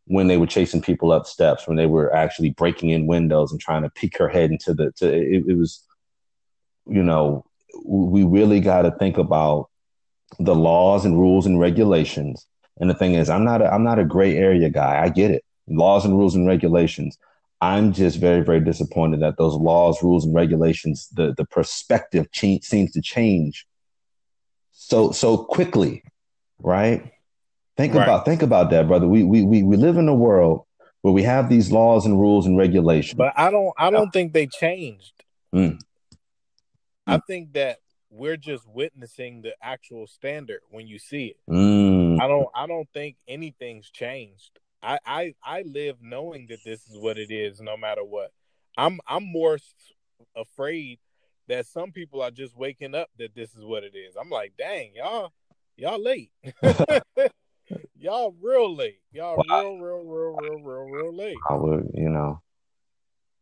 when 0.07 0.27
they 0.27 0.38
were 0.38 0.47
chasing 0.47 0.81
people 0.81 1.11
up 1.11 1.27
steps, 1.27 1.67
when 1.67 1.75
they 1.75 1.85
were 1.85 2.13
actually 2.15 2.49
breaking 2.51 2.89
in 2.89 3.07
windows 3.07 3.51
and 3.51 3.59
trying 3.59 3.83
to 3.83 3.89
peek 3.89 4.17
her 4.17 4.29
head 4.29 4.51
into 4.51 4.73
the, 4.73 4.91
to, 4.94 5.13
it, 5.13 5.44
it 5.47 5.57
was, 5.57 5.83
you 6.88 7.03
know, 7.03 7.45
we 7.85 8.23
really 8.23 8.61
got 8.61 8.83
to 8.83 8.92
think 8.92 9.18
about 9.18 9.69
the 10.39 10.56
laws 10.56 11.04
and 11.04 11.19
rules 11.19 11.45
and 11.45 11.59
regulations. 11.59 12.45
And 12.79 12.89
the 12.89 12.93
thing 12.95 13.13
is, 13.13 13.29
I'm 13.29 13.43
not, 13.43 13.61
a, 13.61 13.73
I'm 13.73 13.83
not 13.83 13.99
a 13.99 14.05
gray 14.05 14.37
area 14.37 14.69
guy. 14.69 15.01
I 15.03 15.09
get 15.09 15.31
it. 15.31 15.43
Laws 15.67 16.05
and 16.05 16.17
rules 16.17 16.35
and 16.35 16.47
regulations. 16.47 17.17
I'm 17.59 17.91
just 17.91 18.19
very, 18.19 18.41
very 18.41 18.59
disappointed 18.59 19.21
that 19.21 19.37
those 19.37 19.55
laws, 19.55 20.03
rules, 20.03 20.25
and 20.25 20.35
regulations, 20.35 21.09
the, 21.13 21.33
the 21.35 21.45
perspective 21.45 22.31
ch- 22.31 22.61
seems 22.61 22.91
to 22.91 23.01
change 23.01 23.65
so, 24.71 25.11
so 25.11 25.37
quickly, 25.37 26.03
right? 26.59 27.11
Think 27.77 27.93
right. 27.93 28.03
about 28.03 28.25
think 28.25 28.41
about 28.41 28.71
that, 28.71 28.87
brother. 28.87 29.07
We, 29.07 29.23
we 29.23 29.43
we 29.43 29.61
we 29.61 29.77
live 29.77 29.97
in 29.97 30.07
a 30.07 30.13
world 30.13 30.65
where 31.01 31.13
we 31.13 31.23
have 31.23 31.47
these 31.47 31.71
laws 31.71 32.05
and 32.05 32.19
rules 32.19 32.47
and 32.47 32.57
regulations. 32.57 33.17
But 33.17 33.33
I 33.37 33.51
don't 33.51 33.73
I 33.77 33.91
don't 33.91 34.11
think 34.11 34.33
they 34.33 34.47
changed. 34.47 35.13
Mm. 35.53 35.79
I 37.05 37.19
think 37.19 37.53
that 37.53 37.77
we're 38.09 38.37
just 38.37 38.67
witnessing 38.67 39.41
the 39.41 39.53
actual 39.61 40.07
standard 40.07 40.61
when 40.69 40.87
you 40.87 40.97
see 40.97 41.27
it. 41.27 41.37
Mm. 41.49 42.06
I 42.21 42.28
don't 42.28 42.47
I 42.56 42.68
don't 42.68 42.88
think 42.94 43.18
anything's 43.28 43.90
changed. 43.90 44.59
I, 44.81 45.00
I 45.06 45.33
I 45.44 45.62
live 45.64 45.97
knowing 46.02 46.47
that 46.50 46.59
this 46.64 46.88
is 46.88 46.97
what 46.97 47.18
it 47.18 47.31
is 47.31 47.59
no 47.62 47.78
matter 47.78 48.04
what. 48.04 48.31
I'm 48.78 49.00
I'm 49.07 49.24
more 49.24 49.57
afraid 50.36 51.00
that 51.47 51.66
some 51.66 51.92
people 51.92 52.21
are 52.21 52.31
just 52.31 52.56
waking 52.56 52.94
up 52.94 53.09
that 53.18 53.33
this 53.36 53.56
is 53.56 53.64
what 53.64 53.83
it 53.83 53.95
is. 53.95 54.16
I'm 54.19 54.30
like, 54.30 54.54
dang, 54.57 54.92
y'all 54.95 55.33
y'all 55.78 56.02
late. 56.02 56.31
Y'all 58.00 58.36
real 58.42 58.76
late. 58.76 59.02
Y'all 59.12 59.44
well, 59.47 59.76
real, 59.76 60.04
real, 60.04 60.04
real, 60.04 60.36
real, 60.36 60.59
real, 60.62 60.83
real 60.86 61.16
late. 61.16 61.36
I 61.50 61.56
would, 61.56 61.92
you 61.94 62.09
know, 62.09 62.42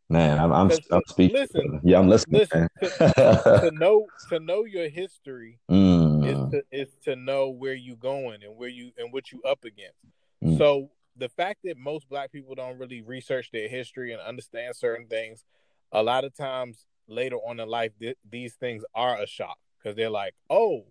man. 0.10 0.40
I'm, 0.40 0.52
I'm, 0.52 0.72
I'm 0.92 1.02
speaking. 1.08 1.36
Listen, 1.36 1.82
yeah, 1.84 2.00
I'm 2.00 2.08
listening. 2.08 2.40
Listen, 2.40 2.70
to, 2.82 2.90
to, 2.90 3.72
know 3.74 4.08
to 4.30 4.40
know 4.40 4.64
your 4.64 4.90
history 4.90 5.60
mm. 5.70 6.05
Is 6.28 6.52
to 6.52 6.64
is 6.72 6.90
to 7.04 7.16
know 7.16 7.50
where 7.50 7.74
you 7.74 7.96
going 7.96 8.44
and 8.44 8.58
where 8.58 8.70
you 8.70 8.92
and 8.98 9.12
what 9.14 9.32
you 9.32 9.42
up 9.44 9.64
against. 9.64 9.98
Mm. 10.44 10.58
So 10.58 10.90
the 11.18 11.30
fact 11.30 11.62
that 11.64 11.78
most 11.78 12.10
black 12.10 12.32
people 12.32 12.56
don't 12.56 12.78
really 12.78 13.02
research 13.02 13.52
their 13.52 13.68
history 13.68 14.12
and 14.12 14.22
understand 14.22 14.76
certain 14.76 15.08
things, 15.08 15.44
a 15.92 16.04
lot 16.04 16.26
of 16.26 16.36
times 16.36 16.86
later 17.08 17.38
on 17.38 17.60
in 17.60 17.70
life, 17.70 17.92
th- 18.00 18.18
these 18.30 18.56
things 18.56 18.84
are 18.94 19.22
a 19.22 19.28
shock 19.28 19.58
because 19.78 19.96
they're 19.96 20.10
like, 20.10 20.34
oh, 20.50 20.86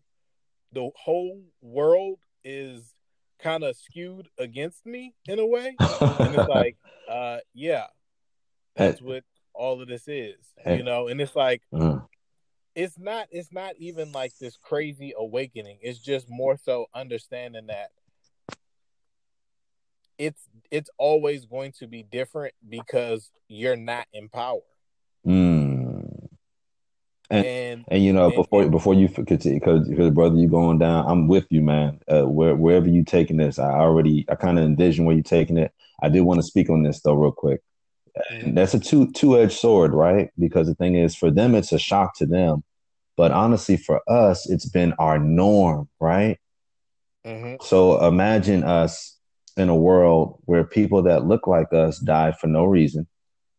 the 0.72 0.90
whole 0.96 1.42
world 1.60 2.18
is 2.42 2.94
kind 3.38 3.62
of 3.62 3.76
skewed 3.76 4.28
against 4.38 4.86
me 4.86 5.14
in 5.28 5.38
a 5.38 5.46
way. 5.46 5.76
and 5.78 6.34
it's 6.34 6.48
like, 6.48 6.76
uh, 7.08 7.38
yeah, 7.52 7.86
that's 8.76 9.02
what 9.02 9.24
all 9.52 9.80
of 9.80 9.88
this 9.88 10.08
is, 10.08 10.36
you 10.66 10.82
know. 10.82 11.08
And 11.08 11.20
it's 11.20 11.36
like, 11.36 11.62
mm. 11.72 12.04
It's 12.74 12.98
not 12.98 13.26
it's 13.30 13.52
not 13.52 13.74
even 13.78 14.12
like 14.12 14.36
this 14.38 14.56
crazy 14.56 15.12
awakening. 15.16 15.78
It's 15.80 15.98
just 15.98 16.28
more 16.28 16.56
so 16.56 16.86
understanding 16.94 17.66
that 17.66 17.90
it's 20.18 20.48
it's 20.70 20.90
always 20.98 21.44
going 21.44 21.72
to 21.72 21.86
be 21.86 22.02
different 22.02 22.54
because 22.68 23.30
you're 23.48 23.76
not 23.76 24.06
in 24.12 24.28
power. 24.28 24.60
Mm. 25.26 26.28
And, 27.30 27.46
And 27.46 27.84
and 27.88 28.04
you 28.04 28.12
know 28.12 28.26
and, 28.26 28.34
before 28.34 28.68
before 28.68 28.94
you 28.94 29.08
continue 29.08 29.58
because 29.58 29.88
because 29.88 30.10
brother 30.10 30.36
you 30.36 30.46
going 30.46 30.78
down 30.78 31.06
I'm 31.08 31.26
with 31.26 31.46
you 31.48 31.62
man 31.62 32.00
uh, 32.06 32.28
where, 32.28 32.54
wherever 32.54 32.86
you 32.86 33.02
taking 33.02 33.38
this 33.38 33.58
I 33.58 33.70
already 33.70 34.26
I 34.28 34.34
kind 34.34 34.58
of 34.58 34.64
envision 34.64 35.06
where 35.06 35.16
you 35.16 35.22
taking 35.22 35.56
it 35.56 35.72
I 36.02 36.10
did 36.10 36.20
want 36.20 36.40
to 36.40 36.46
speak 36.46 36.68
on 36.68 36.82
this 36.82 37.00
though 37.00 37.14
real 37.14 37.32
quick 37.32 37.62
and 38.40 38.56
that's 38.56 38.74
a 38.74 38.80
two 38.80 39.10
two 39.12 39.38
edged 39.38 39.58
sword 39.58 39.92
right? 39.92 40.30
Because 40.38 40.66
the 40.68 40.74
thing 40.74 40.94
is 40.94 41.14
for 41.14 41.30
them 41.30 41.54
it's 41.54 41.72
a 41.72 41.78
shock 41.78 42.16
to 42.18 42.26
them. 42.26 42.62
But 43.16 43.32
honestly 43.32 43.76
for 43.76 44.00
us 44.08 44.48
it's 44.48 44.68
been 44.68 44.92
our 44.98 45.18
norm 45.18 45.88
right? 46.00 46.38
Mhm. 47.26 47.62
so 47.62 48.04
imagine 48.06 48.64
us 48.64 49.18
in 49.56 49.68
a 49.68 49.76
world 49.76 50.38
where 50.44 50.64
people 50.64 51.02
that 51.02 51.24
look 51.26 51.46
like 51.46 51.72
us 51.72 51.98
die 51.98 52.32
for 52.32 52.48
no 52.48 52.64
reason. 52.64 53.06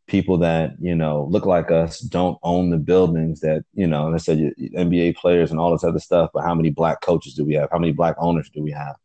People 0.07 0.37
that 0.39 0.73
you 0.79 0.93
know 0.93 1.25
look 1.31 1.45
like 1.47 1.71
us 1.71 1.99
don't 1.99 2.37
own 2.43 2.69
the 2.69 2.77
buildings 2.77 3.39
that 3.39 3.63
you 3.73 3.87
know 3.87 4.05
and 4.05 4.15
I 4.15 4.19
said 4.19 4.37
NBA 4.37 5.15
players 5.15 5.49
and 5.51 5.59
all 5.59 5.71
this 5.71 5.83
other 5.83 5.99
stuff 5.99 6.29
but 6.33 6.43
how 6.43 6.53
many 6.53 6.69
black 6.69 7.01
coaches 7.01 7.33
do 7.33 7.43
we 7.43 7.55
have? 7.55 7.69
How 7.71 7.79
many 7.79 7.91
black 7.91 8.15
owners 8.19 8.49
do 8.53 8.61
we 8.61 8.71
have? 8.71 8.95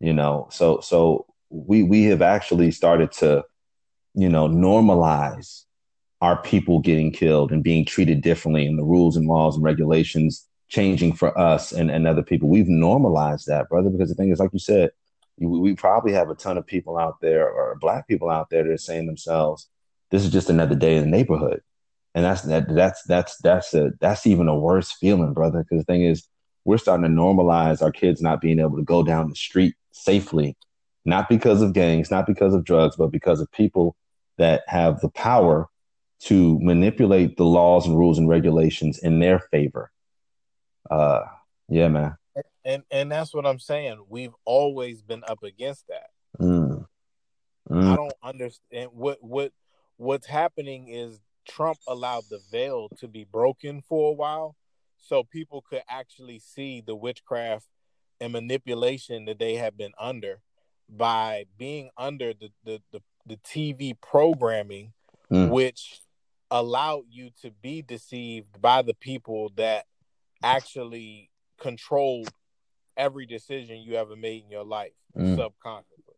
You 0.00 0.14
know 0.14 0.48
so 0.50 0.80
so 0.80 1.26
we 1.50 1.82
we 1.82 2.04
have 2.04 2.22
actually 2.22 2.70
started 2.70 3.12
to 3.12 3.44
you 4.14 4.28
know 4.28 4.48
normalize 4.48 5.64
our 6.20 6.40
people 6.42 6.80
getting 6.80 7.10
killed 7.12 7.50
and 7.50 7.62
being 7.62 7.84
treated 7.84 8.20
differently 8.20 8.66
and 8.66 8.78
the 8.78 8.84
rules 8.84 9.16
and 9.16 9.26
laws 9.26 9.56
and 9.56 9.64
regulations 9.64 10.46
changing 10.68 11.14
for 11.14 11.36
us 11.38 11.72
and, 11.72 11.90
and 11.90 12.06
other 12.06 12.22
people. 12.22 12.48
We've 12.48 12.68
normalized 12.68 13.46
that 13.46 13.68
brother 13.68 13.90
because 13.90 14.08
the 14.08 14.14
thing 14.14 14.30
is 14.30 14.38
like 14.38 14.52
you 14.52 14.58
said 14.58 14.90
we, 15.38 15.74
probably 15.74 16.12
have 16.12 16.28
a 16.28 16.34
ton 16.34 16.58
of 16.58 16.66
people 16.66 16.98
out 16.98 17.20
there 17.22 17.48
or 17.48 17.78
black 17.80 18.06
people 18.06 18.28
out 18.28 18.50
there 18.50 18.62
that 18.62 18.72
are 18.72 18.76
saying 18.76 19.06
themselves 19.06 19.68
this 20.10 20.24
is 20.24 20.30
just 20.30 20.50
another 20.50 20.74
day 20.74 20.96
in 20.96 21.04
the 21.04 21.10
neighborhood. 21.10 21.62
And 22.14 22.24
that's 22.24 22.42
that 22.42 22.68
that's 22.74 23.02
that's 23.04 23.36
that's 23.38 23.72
a 23.72 23.92
that's 24.00 24.26
even 24.26 24.48
a 24.48 24.58
worse 24.58 24.90
feeling 24.90 25.32
brother 25.32 25.62
because 25.62 25.78
the 25.78 25.92
thing 25.92 26.02
is 26.02 26.26
we're 26.64 26.78
starting 26.78 27.04
to 27.04 27.10
normalize 27.10 27.82
our 27.82 27.92
kids 27.92 28.20
not 28.20 28.40
being 28.40 28.58
able 28.58 28.76
to 28.76 28.82
go 28.82 29.02
down 29.02 29.28
the 29.28 29.36
street 29.36 29.74
safely 29.92 30.56
not 31.04 31.28
because 31.28 31.62
of 31.62 31.72
gangs 31.72 32.10
not 32.10 32.26
because 32.26 32.52
of 32.52 32.64
drugs 32.64 32.96
but 32.96 33.12
because 33.12 33.40
of 33.40 33.50
people 33.52 33.96
that 34.40 34.62
have 34.66 35.00
the 35.00 35.10
power 35.10 35.68
to 36.20 36.58
manipulate 36.60 37.36
the 37.36 37.44
laws 37.44 37.86
and 37.86 37.96
rules 37.96 38.18
and 38.18 38.28
regulations 38.28 38.98
in 38.98 39.20
their 39.20 39.38
favor 39.38 39.90
uh 40.90 41.22
yeah 41.68 41.88
man 41.88 42.16
and 42.64 42.82
and 42.90 43.10
that's 43.10 43.34
what 43.34 43.46
I'm 43.46 43.58
saying. 43.58 44.04
We've 44.08 44.34
always 44.44 45.02
been 45.02 45.24
up 45.26 45.42
against 45.42 45.86
that. 45.88 46.10
Mm. 46.40 46.86
I 47.70 47.74
Mm. 47.74 47.96
don't 47.96 48.14
understand 48.22 48.90
what 48.92 49.22
what 49.22 49.52
what's 49.96 50.26
happening 50.26 50.88
is 50.88 51.20
Trump 51.46 51.78
allowed 51.86 52.24
the 52.28 52.40
veil 52.50 52.88
to 52.98 53.08
be 53.08 53.24
broken 53.24 53.80
for 53.82 54.10
a 54.10 54.14
while 54.14 54.56
so 54.98 55.24
people 55.24 55.62
could 55.68 55.82
actually 55.88 56.38
see 56.38 56.82
the 56.84 56.94
witchcraft 56.94 57.66
and 58.20 58.32
manipulation 58.32 59.24
that 59.26 59.38
they 59.38 59.54
have 59.54 59.76
been 59.76 59.92
under 59.98 60.40
by 60.88 61.44
being 61.58 61.90
under 61.96 62.32
the 62.34 62.50
the 62.64 62.82
the, 62.92 63.00
the 63.26 63.36
TV 63.38 63.94
programming 64.00 64.92
Mm. 65.30 65.50
which 65.50 66.00
allowed 66.50 67.04
you 67.08 67.30
to 67.40 67.52
be 67.52 67.82
deceived 67.82 68.60
by 68.60 68.82
the 68.82 68.94
people 68.94 69.50
that 69.54 69.86
actually 70.42 71.30
controlled 71.56 72.32
every 72.96 73.26
decision 73.26 73.78
you 73.78 73.94
ever 73.94 74.16
made 74.16 74.42
in 74.42 74.50
your 74.50 74.64
life 74.64 74.92
Mm. 75.16 75.36
subconsciously. 75.36 76.16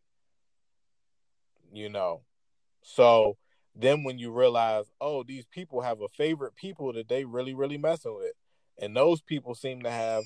You 1.72 1.88
know. 1.88 2.22
So 2.82 3.36
then 3.74 4.04
when 4.04 4.18
you 4.18 4.30
realize, 4.32 4.90
oh, 5.00 5.22
these 5.22 5.46
people 5.46 5.80
have 5.82 6.00
a 6.00 6.08
favorite 6.08 6.54
people 6.54 6.92
that 6.94 7.08
they 7.08 7.24
really, 7.24 7.54
really 7.54 7.78
messing 7.78 8.14
with. 8.14 8.32
And 8.78 8.96
those 8.96 9.20
people 9.20 9.54
seem 9.54 9.82
to 9.82 9.90
have 9.90 10.24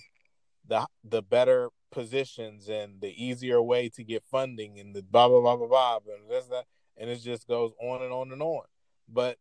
the 0.66 0.86
the 1.04 1.22
better 1.22 1.70
positions 1.96 2.68
and 2.68 3.00
the 3.00 3.24
easier 3.24 3.62
way 3.62 3.88
to 3.88 4.04
get 4.04 4.22
funding 4.22 4.78
and 4.78 4.94
the 4.94 5.02
blah 5.02 5.26
blah 5.28 5.40
blah 5.40 5.56
blah 5.56 5.66
blah 5.66 5.98
and 6.14 6.30
this 6.30 6.46
that 6.46 6.66
and 6.98 7.08
it 7.08 7.16
just 7.16 7.48
goes 7.48 7.72
on 7.80 8.02
and 8.02 8.12
on 8.12 8.30
and 8.32 8.42
on. 8.42 8.64
But 9.08 9.38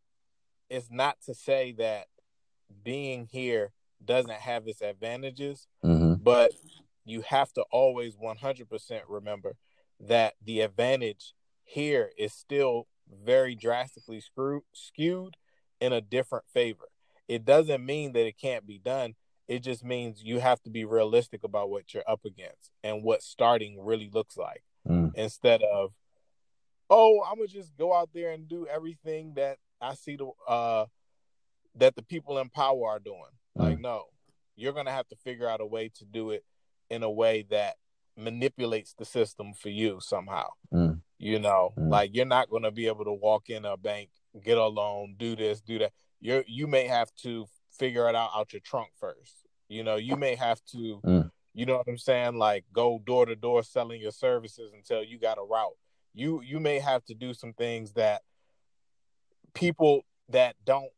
it's 0.70 0.90
not 0.90 1.18
to 1.26 1.34
say 1.34 1.74
that 1.74 2.08
being 2.84 3.28
here 3.30 3.74
doesn't 4.04 4.32
have 4.32 4.68
its 4.68 4.82
advantages, 4.82 5.68
Mhm. 5.84 6.24
but 6.24 6.54
you 7.04 7.22
have 7.22 7.52
to 7.54 7.62
always 7.72 8.18
100% 8.18 9.08
remember 9.10 9.58
that 10.00 10.36
the 10.42 10.62
advantage 10.62 11.34
here 11.66 12.14
is 12.18 12.34
still 12.34 12.88
very 13.08 13.54
drastically 13.54 14.22
screw- 14.22 14.66
skewed 14.74 15.36
in 15.82 15.92
a 15.92 16.02
different 16.02 16.48
favor. 16.50 16.90
It 17.28 17.44
doesn't 17.44 17.86
mean 17.86 18.14
that 18.14 18.26
it 18.26 18.38
can't 18.38 18.66
be 18.66 18.80
done. 18.80 19.16
It 19.48 19.60
just 19.60 19.84
means 19.84 20.24
you 20.24 20.40
have 20.40 20.62
to 20.64 20.70
be 20.70 20.86
realistic 20.86 21.44
about 21.44 21.70
what 21.70 21.94
you're 21.94 22.04
up 22.10 22.26
against 22.26 22.72
and 22.84 23.04
what 23.04 23.22
starting 23.22 23.84
really 23.84 24.10
looks 24.12 24.38
like 24.38 24.64
Mm. 24.88 25.14
instead 25.16 25.62
of, 25.64 25.94
oh, 26.90 27.24
I'm 27.24 27.36
gonna 27.38 27.48
just 27.48 27.76
go 27.78 27.94
out 27.94 28.10
there 28.14 28.32
and 28.32 28.48
do 28.48 28.68
everything 28.68 29.34
that 29.36 29.58
I 29.82 29.94
see 29.96 30.16
the 30.16 30.30
uh 30.48 30.86
that 31.76 31.96
the 31.96 32.04
people 32.04 32.38
in 32.40 32.50
power 32.50 32.88
are 32.88 33.00
doing. 33.00 33.20
Like, 33.56 33.80
no, 33.80 34.06
you're 34.56 34.74
gonna 34.74 34.92
have 34.92 35.08
to 35.10 35.16
figure 35.18 35.48
out 35.50 35.60
a 35.62 35.66
way 35.66 35.90
to 35.96 36.06
do 36.06 36.32
it 36.32 36.44
in 36.90 37.04
a 37.04 37.12
way 37.12 37.44
that 37.50 37.76
manipulates 38.18 38.94
the 38.94 39.06
system 39.06 39.54
for 39.54 39.70
you 39.70 40.00
somehow. 40.00 40.48
Mm. 40.74 41.02
You 41.18 41.40
know, 41.40 41.74
Mm. 41.78 41.90
like 41.90 42.12
you're 42.16 42.26
not 42.26 42.50
gonna 42.50 42.72
be 42.72 42.88
able 42.88 43.06
to 43.06 43.14
walk 43.14 43.50
in 43.50 43.66
a 43.66 43.76
bank, 43.78 44.10
get 44.44 44.58
a 44.58 44.68
loan, 44.68 45.16
do 45.18 45.36
this, 45.36 45.62
do 45.62 45.80
that. 45.80 45.94
You're 46.22 46.44
you 46.48 46.68
may 46.68 46.88
have 46.88 47.14
to 47.24 47.48
figure 47.78 48.08
it 48.10 48.16
out 48.16 48.32
out 48.36 48.54
your 48.54 48.62
trunk 48.62 48.90
first. 49.00 49.46
You 49.68 49.84
know, 49.84 49.96
you 49.96 50.16
may 50.16 50.36
have 50.36 50.64
to, 50.72 51.02
Mm. 51.04 51.32
you 51.54 51.66
know 51.66 51.78
what 51.78 51.88
I'm 51.88 51.98
saying, 51.98 52.36
like 52.36 52.66
go 52.72 53.00
door 53.00 53.26
to 53.26 53.36
door 53.36 53.64
selling 53.64 54.02
your 54.02 54.12
services 54.12 54.74
until 54.74 55.04
you 55.04 55.18
got 55.18 55.38
a 55.38 55.44
route. 55.44 55.78
You 56.14 56.42
you 56.42 56.60
may 56.60 56.80
have 56.80 57.04
to 57.06 57.14
do 57.14 57.34
some 57.34 57.54
things 57.54 57.94
that 57.94 58.22
people 59.54 60.04
that 60.30 60.56
don't 60.66 60.92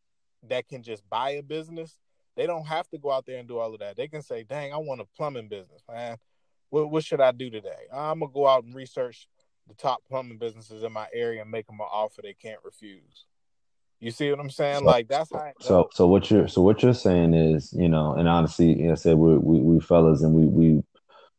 that 0.44 0.68
can 0.68 0.84
just 0.84 1.08
buy 1.10 1.32
a 1.32 1.44
business, 1.44 2.00
they 2.36 2.46
don't 2.46 2.66
have 2.66 2.88
to 2.90 2.98
go 2.98 3.12
out 3.12 3.26
there 3.26 3.40
and 3.40 3.48
do 3.48 3.58
all 3.58 3.74
of 3.74 3.80
that. 3.80 3.96
They 3.98 4.08
can 4.08 4.22
say, 4.22 4.44
"Dang, 4.44 4.74
I 4.74 4.78
want 4.78 5.02
a 5.02 5.06
plumbing 5.06 5.48
business, 5.48 5.84
man. 5.90 6.18
What 6.70 6.90
what 6.92 7.04
should 7.04 7.22
I 7.22 7.32
do 7.32 7.50
today? 7.50 7.88
I'm 7.92 8.20
gonna 8.20 8.32
go 8.32 8.48
out 8.48 8.64
and 8.64 8.76
research 8.76 9.28
the 9.68 9.74
top 9.74 10.04
plumbing 10.06 10.38
businesses 10.38 10.84
in 10.84 10.92
my 10.94 11.08
area 11.14 11.42
and 11.42 11.52
make 11.52 11.68
them 11.68 11.80
an 11.80 11.88
offer 11.90 12.22
they 12.22 12.34
can't 12.34 12.64
refuse." 12.64 13.26
You 14.00 14.12
see 14.12 14.30
what 14.30 14.40
I'm 14.40 14.50
saying? 14.50 14.80
So- 14.80 14.86
like 14.86 15.08
that's 15.08 15.32
how. 15.32 15.52
So, 15.60 15.90
so 15.94 16.08
what 16.08 16.30
you're, 16.30 16.48
so 16.48 16.62
what 16.62 16.84
you're 16.84 16.94
saying 16.94 17.34
is, 17.34 17.74
you 17.74 17.90
know, 17.90 18.14
and 18.14 18.28
honestly, 18.28 18.80
you 18.80 18.88
know, 18.88 18.92
I 18.92 18.96
said 18.96 19.18
we 19.18 19.38
we 19.38 19.60
we 19.60 19.80
fellas, 19.80 20.22
and 20.22 20.34
we 20.34 20.46
we 20.46 20.84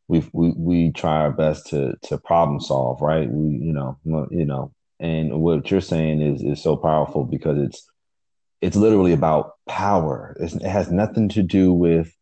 we 0.07 0.29
we 0.33 0.53
we 0.57 0.91
try 0.91 1.21
our 1.21 1.31
best 1.31 1.67
to 1.67 1.95
to 2.03 2.17
problem 2.17 2.59
solve, 2.59 3.01
right? 3.01 3.29
We, 3.29 3.55
you 3.57 3.71
know, 3.73 3.97
you 4.03 4.45
know, 4.45 4.73
and 4.99 5.39
what 5.39 5.71
you're 5.71 5.79
saying 5.81 6.21
is 6.21 6.41
is 6.43 6.61
so 6.61 6.75
powerful 6.75 7.23
because 7.23 7.57
it's 7.57 7.89
it's 8.61 8.75
literally 8.75 9.13
about 9.13 9.53
power. 9.67 10.35
It's, 10.39 10.55
it 10.55 10.63
has 10.63 10.91
nothing 10.91 11.29
to 11.29 11.43
do 11.43 11.71
with 11.71 12.13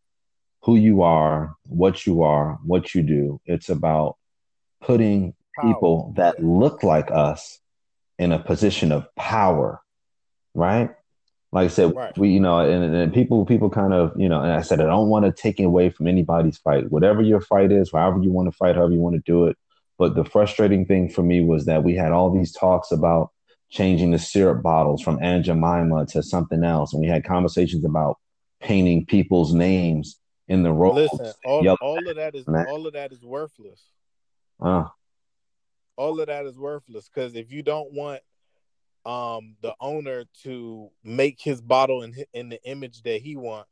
who 0.61 0.75
you 0.75 1.01
are, 1.01 1.55
what 1.63 2.05
you 2.05 2.21
are, 2.21 2.59
what 2.63 2.93
you 2.93 3.01
do. 3.01 3.41
It's 3.45 3.69
about 3.69 4.17
putting 4.81 5.33
people 5.61 6.13
that 6.17 6.43
look 6.43 6.83
like 6.83 7.09
us 7.09 7.59
in 8.19 8.31
a 8.31 8.37
position 8.37 8.91
of 8.91 9.07
power, 9.15 9.81
right? 10.57 10.89
Like 11.53 11.65
I 11.65 11.67
said, 11.67 11.95
Right. 11.95 12.17
we, 12.17 12.29
you 12.29 12.41
know, 12.41 12.59
and, 12.59 12.93
and 12.93 13.13
people, 13.13 13.45
people 13.45 13.69
kind 13.69 13.93
of, 13.93 14.11
you 14.17 14.27
know, 14.27 14.41
and 14.41 14.51
I 14.51 14.61
said, 14.61 14.81
I 14.81 14.85
don't 14.85 15.07
want 15.07 15.25
to 15.25 15.31
take 15.31 15.59
it 15.59 15.63
away 15.63 15.89
from 15.89 16.07
anybody's 16.07 16.57
fight, 16.57 16.91
whatever 16.91 17.21
your 17.21 17.39
fight 17.39 17.71
is, 17.71 17.91
however 17.93 18.21
you 18.21 18.31
want 18.31 18.51
to 18.51 18.57
fight, 18.57 18.75
however 18.75 18.93
you 18.93 18.99
want 18.99 19.15
to 19.15 19.21
do 19.25 19.45
it. 19.45 19.57
But 19.97 20.15
the 20.15 20.25
frustrating 20.25 20.85
thing 20.85 21.09
for 21.09 21.23
me 21.23 21.41
was 21.41 21.65
that 21.65 21.83
we 21.83 21.95
had 21.95 22.11
all 22.11 22.29
these 22.29 22.51
talks 22.51 22.91
about 22.91 23.29
changing 23.69 24.11
the 24.11 24.19
syrup 24.19 24.61
bottles 24.61 25.01
from 25.01 25.19
Aunt 25.21 25.45
Jemima 25.45 26.05
to 26.07 26.21
something 26.21 26.63
else. 26.63 26.93
And 26.93 27.01
we 27.01 27.07
had 27.07 27.23
conversations 27.23 27.85
about 27.85 28.17
painting 28.59 29.05
people's 29.05 29.53
names 29.53 30.19
in 30.47 30.63
the 30.63 30.71
roads. 30.71 31.09
Listen, 31.13 31.33
all, 31.45 31.77
all 31.81 32.09
of 32.09 32.15
that 32.17 32.35
is 32.35 32.47
man. 32.47 32.65
all 32.67 32.85
of 32.87 32.93
that 32.93 33.11
is 33.11 33.23
worthless. 33.23 33.81
Uh, 34.59 34.85
all 35.97 36.19
of 36.19 36.27
that 36.27 36.45
is 36.45 36.57
worthless 36.57 37.09
because 37.09 37.35
if 37.35 37.51
you 37.51 37.63
don't 37.63 37.91
want 37.91 38.21
um 39.07 39.55
the 39.61 39.73
owner 39.79 40.25
to 40.43 40.89
make 41.03 41.39
his 41.41 41.61
bottle 41.61 42.03
in 42.03 42.13
in 42.33 42.49
the 42.49 42.61
image 42.63 43.01
that 43.03 43.21
he 43.21 43.35
want 43.37 43.67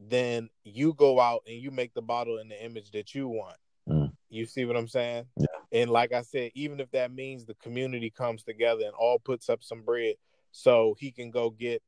then 0.00 0.48
you 0.64 0.94
go 0.94 1.20
out 1.20 1.42
and 1.46 1.56
you 1.56 1.70
make 1.70 1.92
the 1.94 2.02
bottle 2.02 2.38
in 2.38 2.48
the 2.48 2.64
image 2.64 2.90
that 2.92 3.14
you 3.14 3.28
want 3.28 3.56
Mm. 3.88 4.12
you 4.30 4.46
see 4.46 4.64
what 4.64 4.76
i'm 4.76 4.86
saying 4.86 5.26
Yeah. 5.36 5.46
and 5.72 5.90
like 5.90 6.12
i 6.12 6.22
said 6.22 6.52
even 6.54 6.78
if 6.78 6.88
that 6.92 7.10
means 7.12 7.44
the 7.44 7.54
community 7.56 8.10
comes 8.10 8.44
together 8.44 8.84
and 8.84 8.94
all 8.94 9.18
puts 9.18 9.48
up 9.50 9.64
some 9.64 9.82
bread 9.82 10.14
so 10.52 10.94
he 11.00 11.10
can 11.10 11.32
go 11.32 11.50
get 11.50 11.82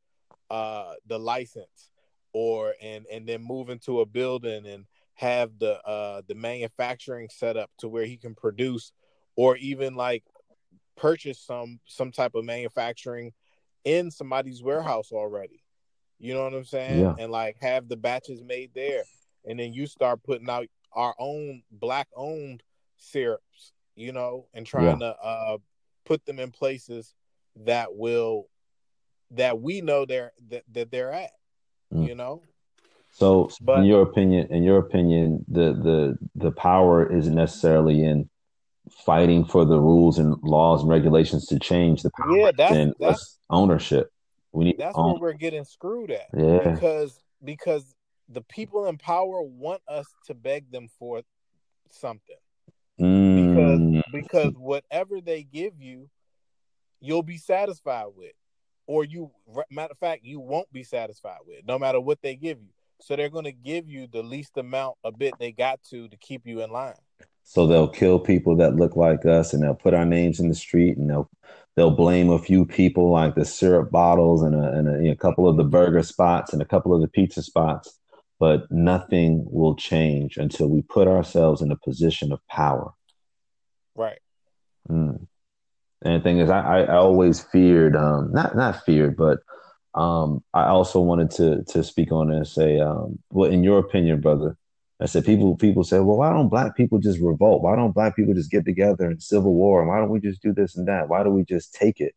uh 0.51 0.95
the 1.07 1.19
license 1.21 1.91
or 2.33 2.75
and 2.83 3.07
and 3.13 3.29
then 3.29 3.45
move 3.47 3.71
into 3.71 4.01
a 4.01 4.07
building 4.07 4.67
and 4.67 4.87
have 5.15 5.57
the 5.61 5.81
uh 5.87 6.21
the 6.27 6.35
manufacturing 6.35 7.29
set 7.31 7.57
up 7.57 7.71
to 7.79 7.89
where 7.89 8.07
he 8.07 8.17
can 8.17 8.35
produce 8.35 8.91
or 9.37 9.57
even 9.59 9.95
like 9.95 10.25
purchase 10.97 11.41
some 11.41 11.81
some 11.87 12.13
type 12.13 12.35
of 12.35 12.45
manufacturing 12.45 13.33
in 13.85 14.11
somebody's 14.11 14.63
warehouse 14.63 15.13
already. 15.13 15.63
You 16.19 16.35
know 16.35 16.45
what 16.45 16.55
I'm 16.55 16.65
saying? 16.65 17.01
Yeah. 17.01 17.15
And 17.19 17.31
like 17.31 17.57
have 17.61 17.89
the 17.89 17.97
batches 17.97 18.43
made 18.43 18.71
there. 18.75 19.03
And 19.45 19.59
then 19.59 19.73
you 19.73 19.87
start 19.87 20.23
putting 20.23 20.49
out 20.49 20.67
our 20.93 21.15
own 21.19 21.63
black 21.71 22.09
owned 22.17 22.63
syrups, 22.97 23.73
you 23.95 24.13
know, 24.13 24.47
and 24.55 24.67
trying 24.67 25.01
yeah. 25.01 25.13
to 25.13 25.17
uh 25.23 25.59
put 26.05 26.25
them 26.25 26.39
in 26.39 26.51
places 26.51 27.15
that 27.57 27.95
will 27.95 28.49
that 29.33 29.61
we 29.61 29.81
know 29.81 30.05
they're 30.05 30.33
that, 30.49 30.65
that 30.73 30.91
they're 30.91 31.13
at. 31.13 31.33
Mm. 31.93 32.09
You 32.09 32.15
know? 32.15 32.43
So 33.13 33.49
but, 33.61 33.81
in 33.81 33.85
your 33.85 34.03
opinion, 34.03 34.49
in 34.51 34.65
your 34.65 34.79
opinion, 34.79 35.45
the 35.47 35.73
the 35.73 36.19
the 36.35 36.51
power 36.51 37.11
isn't 37.13 37.35
necessarily 37.35 38.03
in 38.03 38.29
fighting 38.91 39.45
for 39.45 39.65
the 39.65 39.79
rules 39.79 40.19
and 40.19 40.37
laws 40.43 40.83
and 40.83 40.91
regulations 40.91 41.47
to 41.47 41.59
change 41.59 42.03
the 42.03 42.11
power 42.11 42.37
yeah, 42.37 42.51
that's, 42.57 42.75
in 42.75 42.95
that's, 42.99 43.39
ownership. 43.51 44.11
We 44.53 44.65
need 44.67 44.79
that's 44.79 44.97
where 44.97 45.15
we're 45.15 45.33
getting 45.33 45.65
screwed 45.65 46.11
at. 46.11 46.27
Yeah. 46.37 46.71
Because 46.71 47.19
because 47.43 47.95
the 48.29 48.43
people 48.43 48.87
in 48.87 48.99
power 48.99 49.43
want 49.43 49.83
us 49.89 50.07
to 50.27 50.35
beg 50.35 50.71
them 50.71 50.89
for 50.99 51.23
something. 51.91 52.37
Mm. 53.01 54.03
Because 54.13 54.23
because 54.23 54.55
whatever 54.55 55.21
they 55.21 55.43
give 55.43 55.81
you, 55.81 56.09
you'll 57.01 57.23
be 57.23 57.39
satisfied 57.39 58.09
with. 58.15 58.33
Or 58.87 59.05
you 59.05 59.31
matter 59.71 59.93
of 59.93 59.99
fact, 59.99 60.25
you 60.25 60.41
won't 60.41 60.71
be 60.73 60.85
satisfied 60.85 61.39
with, 61.47 61.67
no 61.67 61.79
matter 61.79 62.01
what 62.01 62.21
they 62.23 62.37
give 62.37 62.61
you. 62.61 62.69
So 63.01 63.17
they're 63.17 63.31
gonna 63.31 63.53
give 63.53 63.89
you 63.89 64.07
the 64.07 64.23
least 64.23 64.57
amount 64.57 64.97
a 65.05 65.11
bit 65.11 65.35
they 65.41 65.53
got 65.53 65.83
to 65.91 66.09
to 66.09 66.17
keep 66.19 66.47
you 66.47 66.63
in 66.63 66.71
line. 66.71 66.95
So 67.45 67.67
they'll 67.67 67.89
kill 67.89 68.19
people 68.19 68.57
that 68.57 68.77
look 68.77 68.97
like 68.97 69.25
us 69.27 69.53
and 69.53 69.63
they'll 69.63 69.75
put 69.75 69.95
our 69.95 70.07
names 70.07 70.41
in 70.41 70.49
the 70.49 70.55
street 70.55 70.97
and 70.97 71.09
they'll 71.09 71.31
they'll 71.77 71.91
blame 71.91 72.31
a 72.31 72.39
few 72.39 72.65
people 72.65 73.11
like 73.11 73.35
the 73.35 73.45
syrup 73.45 73.91
bottles 73.91 74.43
and 74.43 74.55
a, 74.55 74.73
and 74.73 74.89
a, 74.89 75.03
you 75.03 75.11
know, 75.11 75.17
couple 75.17 75.49
of 75.49 75.57
the 75.57 75.65
burger 75.65 76.03
spots 76.03 76.53
and 76.53 76.63
a 76.63 76.65
couple 76.65 76.95
of 76.95 77.01
the 77.01 77.09
pizza 77.09 77.43
spots. 77.43 77.99
But 78.41 78.71
nothing 78.71 79.45
will 79.47 79.77
change 79.77 80.37
until 80.37 80.69
we 80.69 80.83
put 80.83 81.07
ourselves 81.07 81.63
in 81.63 81.71
a 81.71 81.77
position 81.77 82.33
of 82.33 82.41
power. 82.49 82.93
Right. 83.95 84.19
Mm. 84.91 85.27
and 86.03 86.21
the 86.21 86.21
thing 86.21 86.39
is 86.39 86.51
i, 86.51 86.83
I 86.83 86.97
always 86.97 87.41
feared 87.41 87.97
um, 87.97 88.31
not 88.33 88.55
not 88.55 88.85
feared 88.85 89.17
but 89.17 89.39
um, 89.95 90.45
i 90.53 90.65
also 90.67 91.01
wanted 91.01 91.31
to 91.33 91.65
to 91.69 91.83
speak 91.83 92.13
on 92.13 92.31
it 92.31 92.37
and 92.37 92.47
say 92.47 92.81
um, 92.81 93.19
well 93.31 93.51
in 93.51 93.65
your 93.65 93.79
opinion 93.79 94.21
brother 94.21 94.59
I 95.05 95.07
said 95.07 95.27
people 95.27 95.55
people 95.55 95.85
say, 95.85 95.99
well, 95.99 96.17
why 96.17 96.31
don't 96.31 96.49
black 96.49 96.75
people 96.75 96.99
just 96.99 97.21
revolt? 97.21 97.61
Why 97.61 97.77
don't 97.77 97.93
black 97.93 98.17
people 98.17 98.33
just 98.33 98.51
get 98.51 98.65
together 98.65 99.11
in 99.11 99.21
civil 99.21 99.53
war? 99.53 99.81
And 99.81 99.89
why 99.91 99.99
don't 99.99 100.09
we 100.09 100.19
just 100.19 100.41
do 100.41 100.55
this 100.55 100.77
and 100.77 100.89
that? 100.89 101.11
Why 101.11 101.23
do 101.23 101.29
we 101.29 101.45
just 101.45 101.75
take 101.75 102.01
it? 102.01 102.15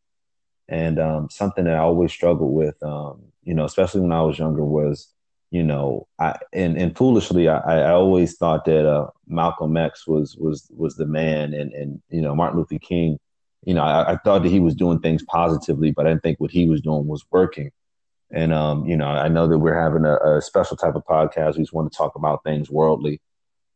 And 0.70 0.98
um, 0.98 1.30
something 1.30 1.66
that 1.66 1.76
I 1.76 1.80
always 1.80 2.14
struggled 2.14 2.54
with, 2.54 2.82
um, 2.82 3.24
you 3.44 3.54
know, 3.54 3.66
especially 3.66 4.00
when 4.00 4.14
I 4.14 4.22
was 4.22 4.40
younger, 4.40 4.64
was, 4.64 5.10
you 5.52 5.64
know, 5.64 6.08
I 6.18 6.36
and, 6.54 6.78
and 6.78 6.96
foolishly, 6.96 7.50
I, 7.50 7.58
I 7.58 7.92
always 7.92 8.38
thought 8.38 8.64
that 8.64 8.90
uh, 8.90 9.08
Malcolm 9.28 9.76
X 9.76 10.08
was 10.08 10.38
was 10.38 10.72
was 10.74 10.96
the 10.96 11.06
man, 11.06 11.54
and 11.54 11.74
and 11.74 12.02
you 12.08 12.22
know 12.22 12.36
Martin 12.36 12.58
Luther 12.58 12.80
King, 12.80 13.20
you 13.66 13.74
know, 13.74 13.84
I, 13.84 14.14
I 14.14 14.18
thought 14.18 14.44
that 14.44 14.50
he 14.50 14.62
was 14.62 14.76
doing 14.76 15.00
things 15.00 15.24
positively, 15.24 15.92
but 15.92 16.08
I 16.08 16.12
didn't 16.12 16.24
think 16.24 16.40
what 16.40 16.52
he 16.52 16.70
was 16.70 16.80
doing 16.80 17.06
was 17.06 17.26
working. 17.32 17.70
And 18.32 18.54
um, 18.54 18.86
you 18.86 18.98
know, 18.98 19.08
I 19.08 19.30
know 19.30 19.48
that 19.48 19.58
we're 19.60 19.80
having 19.80 20.06
a, 20.06 20.16
a, 20.18 20.42
special 20.42 20.76
type 20.76 20.96
of 20.96 21.06
podcast. 21.06 21.56
We 21.56 21.64
just 21.64 21.74
want 21.74 21.92
to 21.92 21.98
talk 21.98 22.16
about 22.16 22.44
things 22.44 22.70
worldly, 22.70 23.22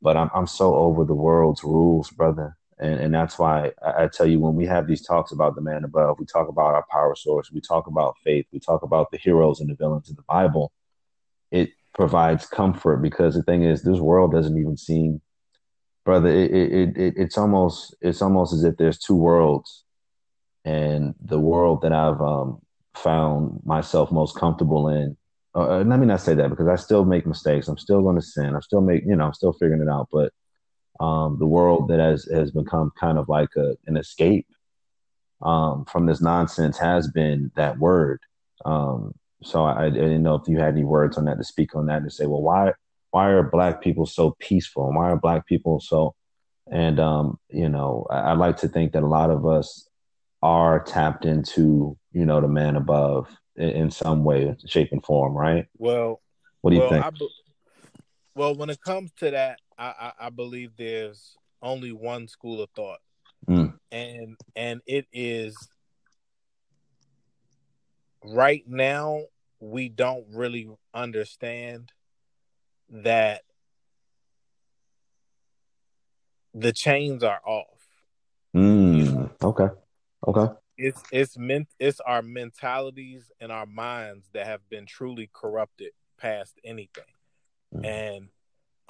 but 0.02 0.18
I'm 0.18 0.30
I'm 0.34 0.48
so 0.48 0.76
over 0.76 1.06
the 1.06 1.14
world's 1.14 1.64
rules, 1.64 2.10
brother. 2.10 2.58
And 2.80 3.00
and 3.00 3.14
that's 3.14 3.40
why 3.40 3.72
I, 3.82 4.04
I 4.04 4.08
tell 4.08 4.26
you 4.26 4.40
when 4.40 4.56
we 4.56 4.66
have 4.66 4.88
these 4.88 5.06
talks 5.06 5.32
about 5.32 5.56
the 5.56 5.62
man 5.62 5.86
above, 5.86 6.20
we 6.20 6.26
talk 6.26 6.50
about 6.50 6.74
our 6.74 6.86
power 6.92 7.16
source, 7.16 7.52
we 7.52 7.62
talk 7.62 7.88
about 7.88 8.18
faith, 8.26 8.46
we 8.52 8.60
talk 8.60 8.84
about 8.84 9.12
the 9.12 9.18
heroes 9.18 9.62
and 9.62 9.70
the 9.70 9.76
villains 9.76 10.10
in 10.10 10.16
the 10.16 10.24
Bible. 10.24 10.74
It 11.52 11.70
provides 11.94 12.46
comfort 12.46 12.98
because 12.98 13.36
the 13.36 13.44
thing 13.44 13.64
is, 13.64 13.84
this 13.84 14.00
world 14.00 14.34
doesn't 14.34 14.58
even 14.58 14.76
seem, 14.76 15.22
brother. 16.04 16.30
It, 16.30 16.52
it, 16.52 16.98
it 16.98 17.14
it's 17.16 17.38
almost 17.38 17.96
it's 18.02 18.22
almost 18.22 18.54
as 18.54 18.66
if 18.66 18.76
there's 18.76 19.00
two 19.00 19.16
worlds, 19.16 19.86
and 20.66 21.16
the 21.22 21.40
world 21.40 21.84
that 21.84 21.94
I've 21.94 22.20
um 22.20 22.62
found 22.96 23.62
myself 23.66 24.12
most 24.12 24.36
comfortable 24.36 24.90
in. 24.90 25.18
Uh, 25.54 25.80
uh, 25.80 25.84
let 25.84 26.00
me 26.00 26.06
not 26.06 26.22
say 26.22 26.34
that 26.34 26.50
because 26.50 26.68
I 26.68 26.76
still 26.76 27.06
make 27.06 27.26
mistakes. 27.26 27.68
I'm 27.68 27.78
still 27.78 28.02
going 28.02 28.16
to 28.16 28.22
sin. 28.22 28.56
I'm 28.56 28.62
still 28.62 28.82
make 28.82 29.04
you 29.06 29.16
know 29.16 29.26
I'm 29.26 29.34
still 29.34 29.54
figuring 29.54 29.82
it 29.82 29.90
out. 29.90 30.08
But 30.12 30.32
um, 31.00 31.38
the 31.40 31.46
world 31.46 31.90
that 31.90 32.00
has 32.00 32.26
has 32.26 32.52
become 32.52 32.92
kind 33.00 33.18
of 33.18 33.28
like 33.28 33.50
a, 33.58 33.76
an 33.88 33.98
escape 33.98 34.48
um, 35.42 35.86
from 35.86 36.06
this 36.06 36.22
nonsense 36.22 36.78
has 36.78 37.08
been 37.10 37.52
that 37.56 37.80
word. 37.80 38.22
Um, 38.66 39.14
so 39.44 39.64
I, 39.64 39.86
I, 39.86 39.90
didn't 39.90 40.22
know 40.22 40.36
if 40.36 40.48
you 40.48 40.60
had 40.60 40.74
any 40.74 40.84
words 40.84 41.18
on 41.18 41.26
that 41.26 41.40
to 41.40 41.44
speak 41.44 41.76
on 41.76 41.88
that 41.88 42.04
to 42.04 42.12
say, 42.12 42.28
well, 42.28 42.42
why 42.42 42.74
why 43.10 43.30
are 43.30 43.44
black 43.44 43.82
people 43.82 44.06
so 44.06 44.36
peaceful? 44.40 44.94
Why 44.94 45.10
are 45.10 45.18
black 45.18 45.48
people 45.48 45.80
so? 45.80 46.16
And 46.72 47.00
um, 47.00 47.40
you 47.50 47.70
know, 47.70 48.06
I, 48.10 48.20
I 48.20 48.34
like 48.34 48.58
to 48.58 48.68
think 48.68 48.94
that 48.94 49.04
a 49.04 49.08
lot 49.08 49.30
of 49.32 49.46
us 49.46 49.88
are 50.44 50.84
tapped 50.84 51.26
into 51.26 51.98
you 52.12 52.26
know 52.26 52.42
the 52.42 52.48
man 52.48 52.76
above 52.76 53.28
in, 53.56 53.70
in 53.70 53.92
some 53.92 54.24
way, 54.24 54.56
shape, 54.66 54.90
and 54.92 55.04
form, 55.04 55.34
right? 55.34 55.68
Well, 55.78 56.22
what 56.62 56.72
do 56.72 56.76
you 56.78 56.82
well, 56.82 56.90
think? 56.90 57.20
Be- 57.20 57.30
well, 58.36 58.56
when 58.56 58.70
it 58.70 58.82
comes 58.82 59.12
to 59.20 59.32
that, 59.32 59.60
I, 59.78 59.86
I, 59.88 60.28
I, 60.28 60.30
believe 60.30 60.72
there's 60.78 61.36
only 61.62 61.92
one 61.92 62.28
school 62.28 62.62
of 62.62 62.70
thought, 62.76 63.00
mm. 63.48 63.74
and 63.92 64.38
and 64.56 64.82
it 64.86 65.06
is 65.12 65.56
right 68.24 68.64
now 68.68 69.24
we 69.60 69.90
don't 69.90 70.26
really 70.34 70.70
understand 70.94 71.92
that 72.90 73.42
the 76.54 76.74
chains 76.74 77.24
are 77.24 77.40
off. 77.46 77.66
Mm. 78.56 79.32
Okay. 79.42 79.68
Okay. 80.28 80.54
It's 80.82 81.04
it's 81.12 81.38
meant 81.38 81.68
it's 81.80 82.00
our 82.00 82.22
mentalities 82.22 83.32
and 83.40 83.52
our 83.52 83.66
minds 83.66 84.30
that 84.34 84.48
have 84.48 84.68
been 84.70 84.86
truly 84.86 85.30
corrupted 85.32 85.92
past 86.18 86.60
anything. 86.64 87.04
Mm. 87.74 87.86
And 87.86 88.30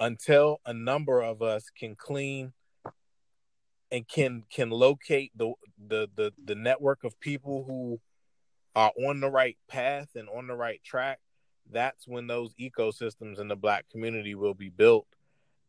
until 0.00 0.60
a 0.64 0.72
number 0.72 1.20
of 1.22 1.42
us 1.42 1.70
can 1.70 1.94
clean 1.94 2.52
and 3.90 4.08
can 4.08 4.44
can 4.50 4.70
locate 4.70 5.32
the, 5.36 5.52
the 5.88 6.08
the 6.16 6.32
the 6.42 6.54
network 6.54 7.04
of 7.04 7.20
people 7.20 7.64
who 7.64 8.00
are 8.74 8.92
on 9.06 9.20
the 9.20 9.30
right 9.30 9.58
path 9.68 10.08
and 10.14 10.28
on 10.30 10.46
the 10.46 10.54
right 10.54 10.82
track, 10.82 11.20
that's 11.70 12.08
when 12.08 12.26
those 12.26 12.54
ecosystems 12.54 13.38
in 13.38 13.48
the 13.48 13.56
black 13.56 13.84
community 13.90 14.34
will 14.34 14.54
be 14.54 14.70
built 14.70 15.06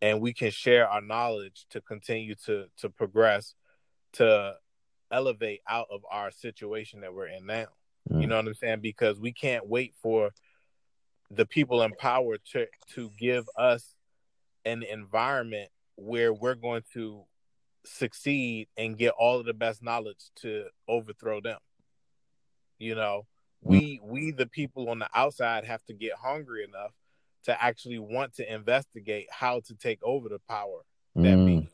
and 0.01 0.19
we 0.19 0.33
can 0.33 0.51
share 0.51 0.87
our 0.87 1.01
knowledge 1.01 1.65
to 1.69 1.79
continue 1.81 2.35
to 2.35 2.65
to 2.77 2.89
progress 2.89 3.55
to 4.11 4.55
elevate 5.13 5.61
out 5.69 5.87
of 5.91 6.01
our 6.09 6.31
situation 6.31 7.01
that 7.01 7.13
we're 7.13 7.27
in 7.27 7.45
now. 7.45 7.67
Mm. 8.11 8.21
You 8.21 8.27
know 8.27 8.37
what 8.37 8.47
I'm 8.47 8.53
saying? 8.53 8.81
Because 8.81 9.19
we 9.19 9.31
can't 9.31 9.67
wait 9.67 9.93
for 10.01 10.31
the 11.31 11.45
people 11.45 11.81
in 11.83 11.93
power 11.95 12.37
to 12.51 12.67
to 12.95 13.11
give 13.17 13.45
us 13.57 13.95
an 14.65 14.83
environment 14.83 15.69
where 15.95 16.33
we're 16.33 16.55
going 16.55 16.83
to 16.93 17.23
succeed 17.85 18.67
and 18.77 18.97
get 18.97 19.13
all 19.17 19.39
of 19.39 19.45
the 19.45 19.53
best 19.53 19.83
knowledge 19.83 20.29
to 20.37 20.65
overthrow 20.87 21.41
them. 21.41 21.59
You 22.79 22.95
know, 22.95 23.25
mm. 23.65 23.69
we 23.69 23.99
we 24.03 24.31
the 24.31 24.47
people 24.47 24.89
on 24.89 24.99
the 24.99 25.09
outside 25.15 25.65
have 25.65 25.83
to 25.85 25.93
get 25.93 26.13
hungry 26.13 26.63
enough 26.63 26.91
to 27.45 27.63
actually 27.63 27.99
want 27.99 28.35
to 28.35 28.53
investigate 28.53 29.27
how 29.29 29.59
to 29.59 29.75
take 29.75 29.99
over 30.01 30.29
the 30.29 30.39
power 30.49 30.83
that 31.15 31.37
mm. 31.37 31.45
means. 31.45 31.69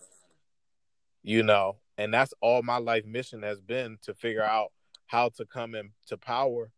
You 1.24 1.44
know, 1.44 1.78
and 2.00 2.14
that's 2.14 2.34
all 2.42 2.64
my 2.64 2.78
life 2.78 3.06
mission 3.06 3.44
has 3.44 3.60
been 3.60 3.98
to 4.02 4.14
figure 4.14 4.44
out 4.44 4.72
how 5.08 5.30
to 5.30 5.46
come 5.46 5.76
into 5.76 6.18
power 6.18 6.72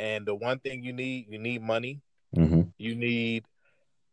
and 0.00 0.26
the 0.26 0.34
one 0.34 0.58
thing 0.58 0.82
you 0.82 0.92
need 0.92 1.26
you 1.28 1.38
need 1.38 1.62
money 1.62 2.00
mm-hmm. 2.34 2.62
you 2.78 2.96
need 2.96 3.44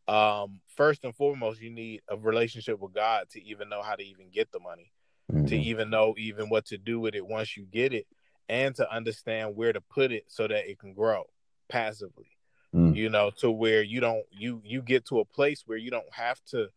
um 0.07 0.59
first 0.75 1.03
and 1.03 1.15
foremost 1.15 1.61
you 1.61 1.71
need 1.71 2.01
a 2.09 2.17
relationship 2.17 2.79
with 2.79 2.93
god 2.93 3.27
to 3.29 3.41
even 3.43 3.69
know 3.69 3.81
how 3.81 3.95
to 3.95 4.03
even 4.03 4.29
get 4.31 4.51
the 4.51 4.59
money 4.59 4.91
mm-hmm. 5.31 5.45
to 5.45 5.57
even 5.57 5.89
know 5.89 6.13
even 6.17 6.49
what 6.49 6.65
to 6.65 6.77
do 6.77 6.99
with 6.99 7.15
it 7.15 7.25
once 7.25 7.55
you 7.55 7.65
get 7.71 7.93
it 7.93 8.05
and 8.49 8.75
to 8.75 8.93
understand 8.93 9.55
where 9.55 9.71
to 9.71 9.79
put 9.79 10.11
it 10.11 10.25
so 10.27 10.47
that 10.47 10.69
it 10.69 10.77
can 10.77 10.93
grow 10.93 11.23
passively 11.69 12.29
mm-hmm. 12.75 12.93
you 12.93 13.09
know 13.09 13.31
to 13.37 13.49
where 13.49 13.81
you 13.81 14.01
don't 14.01 14.25
you 14.31 14.61
you 14.65 14.81
get 14.81 15.05
to 15.05 15.19
a 15.19 15.25
place 15.25 15.63
where 15.65 15.77
you 15.77 15.89
don't 15.89 16.13
have 16.13 16.41
to 16.45 16.67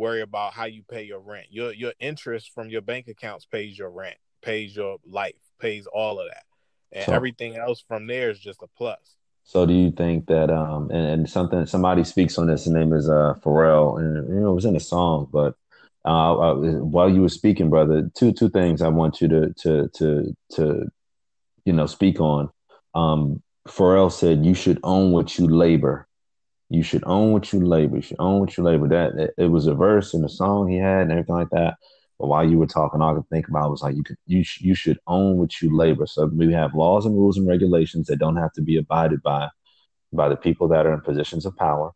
worry 0.00 0.22
about 0.22 0.54
how 0.54 0.64
you 0.64 0.82
pay 0.82 1.04
your 1.04 1.20
rent. 1.20 1.46
Your 1.50 1.72
your 1.72 1.92
interest 2.00 2.52
from 2.54 2.70
your 2.70 2.80
bank 2.80 3.06
accounts 3.08 3.44
pays 3.44 3.78
your 3.78 3.90
rent, 3.90 4.16
pays 4.42 4.74
your 4.74 4.96
life, 5.06 5.34
pays 5.60 5.86
all 5.86 6.18
of 6.18 6.28
that. 6.28 6.44
And 6.92 7.06
so, 7.06 7.12
everything 7.12 7.56
else 7.56 7.84
from 7.86 8.06
there 8.06 8.30
is 8.30 8.40
just 8.40 8.62
a 8.62 8.66
plus. 8.76 9.16
So 9.44 9.66
do 9.66 9.74
you 9.74 9.90
think 9.90 10.26
that 10.26 10.50
um 10.50 10.90
and, 10.90 11.06
and 11.06 11.30
something 11.30 11.66
somebody 11.66 12.04
speaks 12.04 12.38
on 12.38 12.46
this? 12.46 12.64
His 12.64 12.72
name 12.72 12.92
is 12.92 13.08
uh 13.08 13.34
Pharrell, 13.42 13.98
and 13.98 14.28
you 14.28 14.40
know 14.40 14.52
it 14.52 14.54
was 14.54 14.64
in 14.64 14.76
a 14.76 14.80
song, 14.80 15.28
but 15.32 15.54
uh, 16.04 16.38
uh, 16.38 16.54
while 16.54 17.10
you 17.10 17.20
were 17.20 17.28
speaking, 17.28 17.68
brother, 17.68 18.10
two 18.14 18.32
two 18.32 18.48
things 18.48 18.80
I 18.80 18.88
want 18.88 19.20
you 19.20 19.28
to 19.28 19.52
to 19.62 19.88
to 19.94 20.36
to 20.56 20.88
you 21.64 21.72
know 21.72 21.86
speak 21.86 22.20
on. 22.20 22.48
Um, 22.94 23.42
Pharrell 23.68 24.10
said 24.10 24.44
you 24.44 24.54
should 24.54 24.80
own 24.82 25.12
what 25.12 25.38
you 25.38 25.46
labor. 25.46 26.08
You 26.70 26.84
should 26.84 27.02
own 27.04 27.32
what 27.32 27.52
you 27.52 27.60
labor. 27.60 27.96
You 27.96 28.02
should 28.02 28.20
own 28.20 28.40
what 28.40 28.56
you 28.56 28.62
labor. 28.62 28.88
That 28.88 29.34
it, 29.36 29.48
was 29.48 29.66
a 29.66 29.74
verse 29.74 30.14
in 30.14 30.22
the 30.22 30.28
song 30.28 30.68
he 30.68 30.76
had 30.78 31.02
and 31.02 31.10
everything 31.10 31.34
like 31.34 31.50
that. 31.50 31.74
But 32.18 32.28
while 32.28 32.48
you 32.48 32.58
were 32.58 32.66
talking, 32.66 33.02
all 33.02 33.12
I 33.12 33.14
could 33.16 33.28
think 33.28 33.48
about 33.48 33.72
was 33.72 33.82
like 33.82 33.96
you 33.96 34.04
could 34.04 34.16
you 34.26 34.44
sh- 34.44 34.60
you 34.60 34.74
should 34.74 34.98
own 35.08 35.36
what 35.38 35.60
you 35.60 35.76
labor. 35.76 36.06
So 36.06 36.26
we 36.26 36.52
have 36.52 36.74
laws 36.74 37.06
and 37.06 37.16
rules 37.16 37.36
and 37.36 37.48
regulations 37.48 38.06
that 38.06 38.20
don't 38.20 38.36
have 38.36 38.52
to 38.52 38.62
be 38.62 38.76
abided 38.76 39.20
by 39.22 39.48
by 40.12 40.28
the 40.28 40.36
people 40.36 40.68
that 40.68 40.86
are 40.86 40.94
in 40.94 41.00
positions 41.00 41.44
of 41.44 41.56
power. 41.56 41.90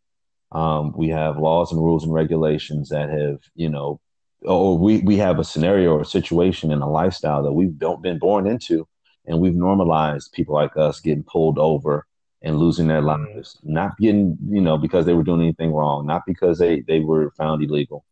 Um, 0.51 0.93
we 0.97 1.09
have 1.09 1.39
laws 1.39 1.71
and 1.71 1.81
rules 1.81 2.05
and 2.05 2.13
regulations 2.13 2.89
that 2.89 3.11
have 3.11 3.39
you 3.55 3.69
know, 3.69 4.01
or 4.43 4.77
we 4.77 4.99
we 5.03 5.17
have 5.19 5.39
a 5.39 5.45
scenario 5.45 5.93
or 5.93 6.01
a 6.01 6.07
situation 6.07 6.73
and 6.73 6.83
a 6.83 6.87
lifestyle 6.87 7.45
that 7.45 7.53
we've 7.53 7.79
don't 7.79 8.03
been 8.03 8.19
born 8.19 8.49
into, 8.49 8.89
and 9.25 9.39
we've 9.39 9.55
normalized 9.55 10.33
people 10.33 10.55
like 10.55 10.77
us 10.77 11.01
getting 11.01 11.23
pulled 11.23 11.61
over 11.61 12.07
and 12.45 12.59
losing 12.59 12.87
their 12.87 13.03
mm-hmm. 13.03 13.35
lives, 13.35 13.59
not 13.65 13.99
getting 13.99 14.39
you 14.49 14.61
know 14.61 14.79
because 14.79 15.07
they 15.07 15.15
were 15.15 15.25
doing 15.25 15.43
anything 15.43 15.73
wrong, 15.73 16.07
not 16.07 16.23
because 16.27 16.59
they 16.59 16.83
they 16.83 17.01
were 17.01 17.33
found 17.33 17.63
illegal 17.63 18.05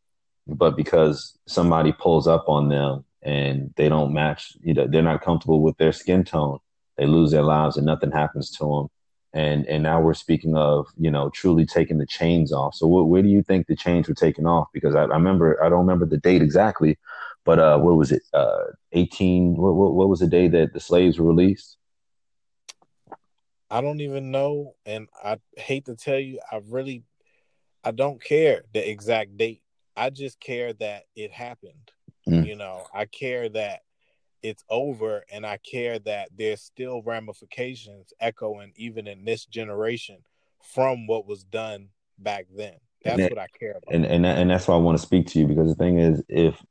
but 0.47 0.77
because 0.77 1.39
somebody 1.47 1.93
pulls 1.93 2.27
up 2.27 2.49
on 2.49 2.69
them 2.69 3.05
and 3.23 3.73
they 3.77 3.89
don't 3.89 4.13
match, 4.13 4.57
you 4.63 4.75
know, 4.75 4.87
they're 4.87 5.03
not 5.03 5.23
comfortable 5.23 5.63
with 5.63 5.77
their 5.77 5.93
skin 5.93 6.25
tone, 6.25 6.59
they 6.97 7.07
lose 7.07 7.31
their 7.31 7.43
lives 7.43 7.77
and 7.77 7.87
nothing 7.87 8.11
happens 8.11 8.51
to 8.51 8.65
them. 8.65 8.89
And 9.35 9.67
and 9.67 9.83
now 9.83 9.99
we're 9.99 10.13
speaking 10.13 10.57
of 10.57 10.89
you 10.99 11.11
know 11.11 11.31
truly 11.31 11.65
taking 11.65 11.97
the 11.97 12.05
chains 12.05 12.53
off. 12.53 12.75
So 12.75 12.87
wh- 12.87 13.09
where 13.09 13.23
do 13.23 13.31
you 13.31 13.43
think 13.43 13.67
the 13.67 13.75
chains 13.75 14.07
were 14.07 14.15
taken 14.15 14.47
off? 14.47 14.69
Because 14.75 14.95
I, 14.95 15.05
I 15.05 15.15
remember 15.15 15.63
I 15.65 15.71
don't 15.71 15.79
remember 15.79 16.05
the 16.05 16.19
date 16.19 16.43
exactly, 16.43 16.99
but 17.47 17.59
uh, 17.59 17.79
what 17.79 17.97
was 17.97 18.13
it? 18.13 18.21
Uh, 18.35 18.65
eighteen. 18.93 19.57
What, 19.57 19.75
what 19.75 19.95
what 19.95 20.11
was 20.11 20.21
the 20.21 20.27
day 20.27 20.49
that 20.49 20.75
the 20.75 20.81
slaves 20.81 21.19
were 21.19 21.27
released? 21.27 21.79
I 23.73 23.81
don't 23.81 24.01
even 24.01 24.31
know, 24.31 24.75
and 24.85 25.09
I 25.25 25.39
hate 25.57 25.87
to 25.87 25.97
tell 25.97 26.19
you, 26.19 26.39
I 26.51 26.61
really 26.69 27.05
I 27.83 27.91
don't 27.91 28.23
care 28.23 28.63
the 28.73 28.89
exact 28.89 29.37
date 29.37 29.63
I 29.97 30.11
just 30.11 30.41
care 30.41 30.73
that 30.75 31.05
it 31.15 31.33
happened. 31.33 31.91
Mm. 32.29 32.47
You 32.47 32.57
know, 32.57 32.85
I 32.95 33.07
care 33.07 33.49
that 33.51 33.81
it's 34.43 34.65
over 34.69 35.25
and 35.31 35.47
I 35.47 35.59
care 35.59 35.99
that 36.01 36.31
there's 36.37 36.63
still 36.63 37.03
ramifications 37.03 38.13
echoing 38.21 38.73
even 38.77 39.07
in 39.07 39.25
this 39.25 39.45
generation 39.45 40.19
from 40.75 41.07
what 41.07 41.27
was 41.27 41.45
done 41.45 41.89
back 42.19 42.47
then. 42.57 42.75
That's 43.05 43.19
that, 43.19 43.31
what 43.31 43.39
I 43.39 43.47
care 43.59 43.73
about. 43.73 43.95
And 43.95 44.07
and 44.07 44.25
and 44.25 44.51
that's 44.51 44.69
why 44.69 44.75
I 44.75 44.79
want 44.79 44.99
to 44.99 45.03
speak 45.03 45.27
to 45.29 45.39
you 45.39 45.47
because 45.47 45.69
the 45.69 45.75
thing 45.75 45.99
is 45.99 46.23
if 46.29 46.63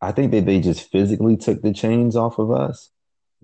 I 0.00 0.12
think 0.12 0.32
that 0.32 0.46
they 0.46 0.60
just 0.60 0.90
physically 0.90 1.36
took 1.36 1.62
the 1.62 1.72
chains 1.72 2.16
off 2.16 2.38
of 2.38 2.50
us. 2.50 2.90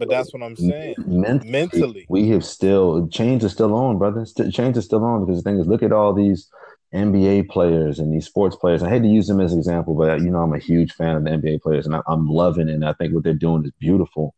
But 0.01 0.09
that's 0.09 0.33
what 0.33 0.43
I'm 0.43 0.57
saying. 0.57 0.95
Mentally, 1.07 1.51
Mentally. 1.51 2.07
we 2.09 2.31
have 2.31 2.43
still 2.43 3.07
change 3.09 3.45
is 3.45 3.53
still 3.53 3.75
on, 3.75 3.99
brother. 3.99 4.25
Change 4.51 4.79
is 4.79 4.87
still 4.87 5.05
on 5.05 5.27
because 5.27 5.43
the 5.43 5.51
thing 5.51 5.61
is, 5.61 5.67
look 5.67 5.83
at 5.83 5.93
all 5.93 6.15
these 6.15 6.49
NBA 6.95 7.51
players 7.51 7.99
and 7.99 8.11
these 8.11 8.25
sports 8.25 8.57
players. 8.57 8.83
I 8.83 8.89
hate 8.89 9.03
to 9.03 9.09
use 9.09 9.27
them 9.27 9.41
as 9.41 9.53
an 9.53 9.59
example, 9.59 9.95
but 9.95 10.23
you 10.23 10.31
know 10.31 10.39
I'm 10.39 10.55
a 10.55 10.59
huge 10.59 10.93
fan 10.95 11.17
of 11.17 11.25
the 11.25 11.31
NBA 11.31 11.61
players, 11.61 11.85
and 11.85 11.95
I, 11.95 12.01
am 12.09 12.29
loving 12.29 12.71
it. 12.71 12.75
And 12.77 12.85
I 12.87 12.95
think 12.95 13.13
what 13.13 13.25
they're 13.25 13.35
doing 13.35 13.63
is 13.63 13.73
beautiful. 13.79 14.35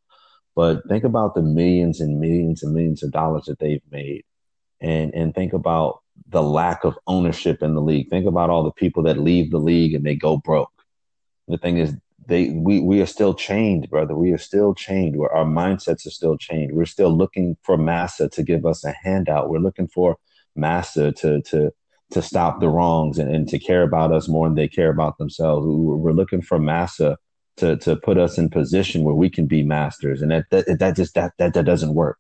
But 0.57 0.83
think 0.89 1.05
about 1.05 1.37
the 1.37 1.43
millions 1.43 2.01
and 2.01 2.19
millions 2.19 2.65
and 2.65 2.75
millions 2.75 3.05
of 3.05 3.13
dollars 3.13 3.45
that 3.45 3.61
they've 3.61 3.85
made, 3.93 4.25
and 4.81 5.15
and 5.15 5.33
think 5.33 5.53
about 5.53 6.01
the 6.29 6.43
lack 6.43 6.83
of 6.83 6.99
ownership 7.07 7.63
in 7.63 7.75
the 7.75 7.81
league. 7.81 8.11
Think 8.11 8.27
about 8.27 8.51
all 8.51 8.65
the 8.65 8.73
people 8.73 9.05
that 9.05 9.17
leave 9.17 9.53
the 9.53 9.59
league 9.59 9.95
and 9.95 10.05
they 10.05 10.17
go 10.17 10.39
broke. 10.39 10.73
The 11.47 11.57
thing 11.57 11.79
is, 11.79 11.95
they 12.27 12.51
we 12.51 12.81
we 12.81 13.01
are 13.01 13.07
still 13.07 13.35
chained, 13.35 13.91
brother. 13.91 14.15
We 14.15 14.33
are 14.33 14.39
still 14.39 14.75
chained. 14.75 15.17
Where 15.17 15.35
our 15.35 15.45
mindsets 15.45 16.07
are 16.07 16.11
still 16.11 16.37
chained. 16.37 16.73
We're 16.73 16.85
still 16.85 17.17
looking 17.17 17.57
for 17.63 17.77
Massa 17.77 18.29
to 18.31 18.43
give 18.43 18.65
us 18.65 18.85
a 18.85 18.93
handout. 19.03 19.51
We're 19.51 19.59
looking 19.59 19.89
for 19.89 20.17
Massa 20.55 21.13
to 21.13 21.43
to 21.43 21.73
to 22.13 22.23
stop 22.23 22.61
the 22.61 22.69
wrongs 22.69 23.19
and, 23.19 23.35
and 23.35 23.49
to 23.49 23.59
care 23.59 23.83
about 23.83 24.13
us 24.13 24.29
more 24.29 24.47
than 24.47 24.55
they 24.55 24.69
care 24.69 24.91
about 24.91 25.19
themselves. 25.19 25.67
We're 25.67 26.13
looking 26.13 26.43
for 26.43 26.59
Massa 26.59 27.19
to 27.57 27.77
to 27.79 27.97
put 27.97 28.19
us 28.19 28.39
in 28.39 28.49
position 28.49 29.03
where 29.03 29.15
we 29.15 29.29
can 29.29 29.47
be 29.47 29.63
masters, 29.63 30.23
and 30.23 30.31
that 30.31 30.45
that, 30.51 30.79
that 30.79 30.97
just 30.97 31.15
that, 31.15 31.33
that 31.39 31.55
that 31.55 31.65
doesn't 31.65 31.95
work. 31.95 32.19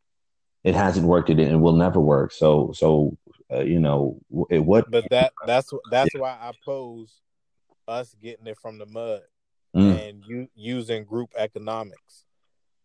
It 0.64 0.74
hasn't 0.74 1.06
worked, 1.06 1.30
it 1.30 1.38
and 1.38 1.62
will 1.62 1.76
never 1.76 2.00
work. 2.00 2.32
So 2.32 2.72
so 2.74 3.16
uh, 3.52 3.60
you 3.60 3.78
know 3.78 4.18
it, 4.50 4.60
what? 4.60 4.90
But 4.90 5.08
that 5.10 5.32
that's 5.46 5.70
that's 5.90 6.14
yeah. 6.14 6.20
why 6.20 6.30
I 6.30 6.52
pose 6.64 7.20
us 7.88 8.14
getting 8.22 8.46
it 8.46 8.58
from 8.60 8.78
the 8.78 8.86
mud 8.86 9.22
mm. 9.74 10.08
and 10.08 10.22
you 10.26 10.48
using 10.54 11.04
group 11.04 11.30
economics 11.36 12.24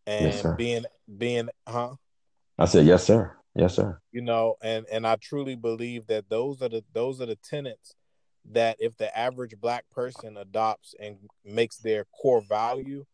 and 0.06 0.34
yes, 0.34 0.45
being 0.58 0.86
being 1.17 1.50
huh. 1.67 1.95
I 2.58 2.65
said 2.65 2.86
yes, 2.86 3.04
sir. 3.04 3.36
Yes, 3.56 3.76
sir. 3.76 4.00
You 4.12 4.21
know, 4.21 4.56
and 4.62 4.86
and 4.91 5.06
I 5.06 5.15
truly 5.15 5.56
believe 5.56 6.08
that 6.08 6.30
those 6.30 6.62
are 6.62 6.69
the 6.69 6.84
those 6.93 7.21
are 7.21 7.26
the 7.26 7.38
tenets 7.38 7.95
that 8.52 8.78
if 8.80 8.95
the 8.97 9.15
average 9.17 9.54
black 9.60 9.86
person 9.91 10.38
adopts 10.38 10.95
and 11.00 11.17
makes 11.43 11.78
their 11.78 12.06
core 12.06 12.41
value, 12.47 13.06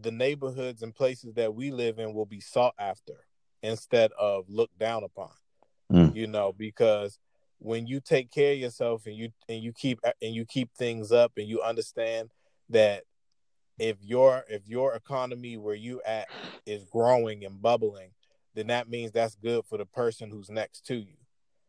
the 0.00 0.10
neighborhoods 0.10 0.82
and 0.82 0.94
places 0.94 1.34
that 1.34 1.54
we 1.54 1.70
live 1.70 1.98
in 1.98 2.14
will 2.14 2.26
be 2.26 2.40
sought 2.40 2.74
after 2.78 3.26
instead 3.62 4.10
of 4.18 4.44
looked 4.48 4.78
down 4.78 5.04
upon. 5.04 5.30
Mm. 5.92 6.14
You 6.14 6.26
know, 6.26 6.54
because 6.56 7.18
when 7.58 7.86
you 7.86 8.00
take 8.00 8.30
care 8.30 8.52
of 8.52 8.58
yourself 8.58 9.06
and 9.06 9.16
you 9.16 9.30
and 9.48 9.62
you 9.62 9.72
keep 9.72 10.00
and 10.22 10.34
you 10.34 10.44
keep 10.44 10.70
things 10.76 11.12
up 11.12 11.32
and 11.36 11.48
you 11.48 11.62
understand 11.62 12.30
that 12.70 13.04
if 13.78 13.96
your 14.00 14.44
if 14.48 14.66
your 14.68 14.94
economy 14.94 15.56
where 15.56 15.74
you 15.74 16.00
at 16.06 16.28
is 16.66 16.84
growing 16.84 17.44
and 17.44 17.60
bubbling 17.60 18.10
then 18.54 18.68
that 18.68 18.88
means 18.88 19.10
that's 19.10 19.34
good 19.34 19.64
for 19.64 19.78
the 19.78 19.86
person 19.86 20.30
who's 20.30 20.48
next 20.48 20.86
to 20.86 20.94
you. 20.94 21.16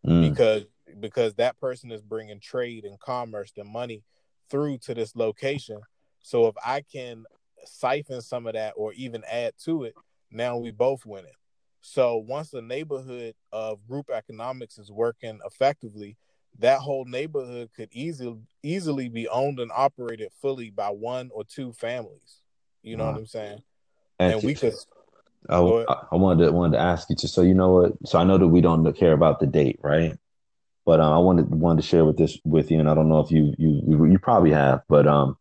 Mm. 0.05 0.29
because 0.29 0.65
because 0.99 1.33
that 1.35 1.59
person 1.59 1.91
is 1.91 2.01
bringing 2.01 2.39
trade 2.39 2.85
and 2.85 2.99
commerce 2.99 3.51
and 3.57 3.67
money 3.67 4.03
through 4.51 4.77
to 4.77 4.93
this 4.93 5.15
location. 5.15 5.79
So 6.21 6.47
if 6.47 6.55
i 6.63 6.81
can 6.81 7.25
siphon 7.65 8.21
some 8.21 8.45
of 8.45 8.53
that 8.53 8.73
or 8.77 8.93
even 8.93 9.23
add 9.31 9.53
to 9.63 9.83
it 9.85 9.95
now 10.31 10.57
we 10.57 10.71
both 10.71 11.05
winning. 11.05 11.31
So 11.81 12.17
once 12.17 12.49
the 12.49 12.61
neighborhood 12.61 13.35
of 13.51 13.85
group 13.87 14.09
economics 14.11 14.77
is 14.77 14.91
working 14.91 15.39
effectively 15.45 16.17
that 16.59 16.79
whole 16.79 17.05
neighborhood 17.05 17.69
could 17.75 17.89
easily 17.91 18.37
easily 18.63 19.09
be 19.09 19.27
owned 19.27 19.59
and 19.59 19.71
operated 19.75 20.31
fully 20.41 20.69
by 20.69 20.89
one 20.89 21.29
or 21.33 21.43
two 21.43 21.73
families. 21.73 22.41
You 22.81 22.97
know 22.97 23.05
wow. 23.05 23.11
what 23.11 23.19
i'm 23.19 23.25
saying? 23.25 23.63
And, 24.19 24.33
and 24.33 24.43
we 24.43 24.55
could 24.55 24.73
I, 25.49 25.57
I 25.57 26.15
wanted 26.15 26.45
to 26.45 26.51
wanted 26.51 26.77
to 26.77 26.83
ask 26.83 27.09
you 27.09 27.15
to 27.17 27.27
so 27.27 27.41
you 27.41 27.53
know 27.53 27.69
what? 27.69 27.93
So 28.05 28.17
I 28.17 28.23
know 28.23 28.37
that 28.37 28.47
we 28.47 28.61
don't 28.61 28.91
care 28.93 29.13
about 29.13 29.39
the 29.39 29.47
date 29.47 29.79
right? 29.83 30.17
But 30.85 30.99
uh, 30.99 31.15
I 31.15 31.17
wanted 31.17 31.49
wanted 31.49 31.81
to 31.81 31.87
share 31.87 32.05
with 32.05 32.17
this 32.17 32.37
with 32.45 32.71
you 32.71 32.79
and 32.79 32.89
I 32.89 32.93
don't 32.93 33.09
know 33.09 33.19
if 33.19 33.31
you 33.31 33.53
you 33.57 34.05
you 34.05 34.19
probably 34.19 34.51
have 34.51 34.81
but 34.87 35.07
um 35.07 35.37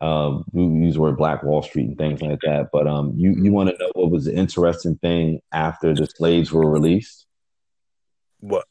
um 0.00 0.44
we 0.52 0.64
use 0.64 0.94
the 0.94 1.00
word 1.00 1.16
Black 1.16 1.42
Wall 1.42 1.62
Street 1.62 1.88
and 1.88 1.98
things 1.98 2.20
like 2.20 2.40
that 2.40 2.68
but 2.72 2.86
um 2.86 3.12
you 3.16 3.34
you 3.38 3.52
want 3.52 3.70
to 3.70 3.78
know 3.78 3.90
what 3.94 4.10
was 4.10 4.24
the 4.24 4.34
interesting 4.34 4.96
thing 4.96 5.40
after 5.52 5.94
the 5.94 6.06
slaves 6.06 6.52
were 6.52 6.68
released? 6.68 7.26
What 8.40 8.66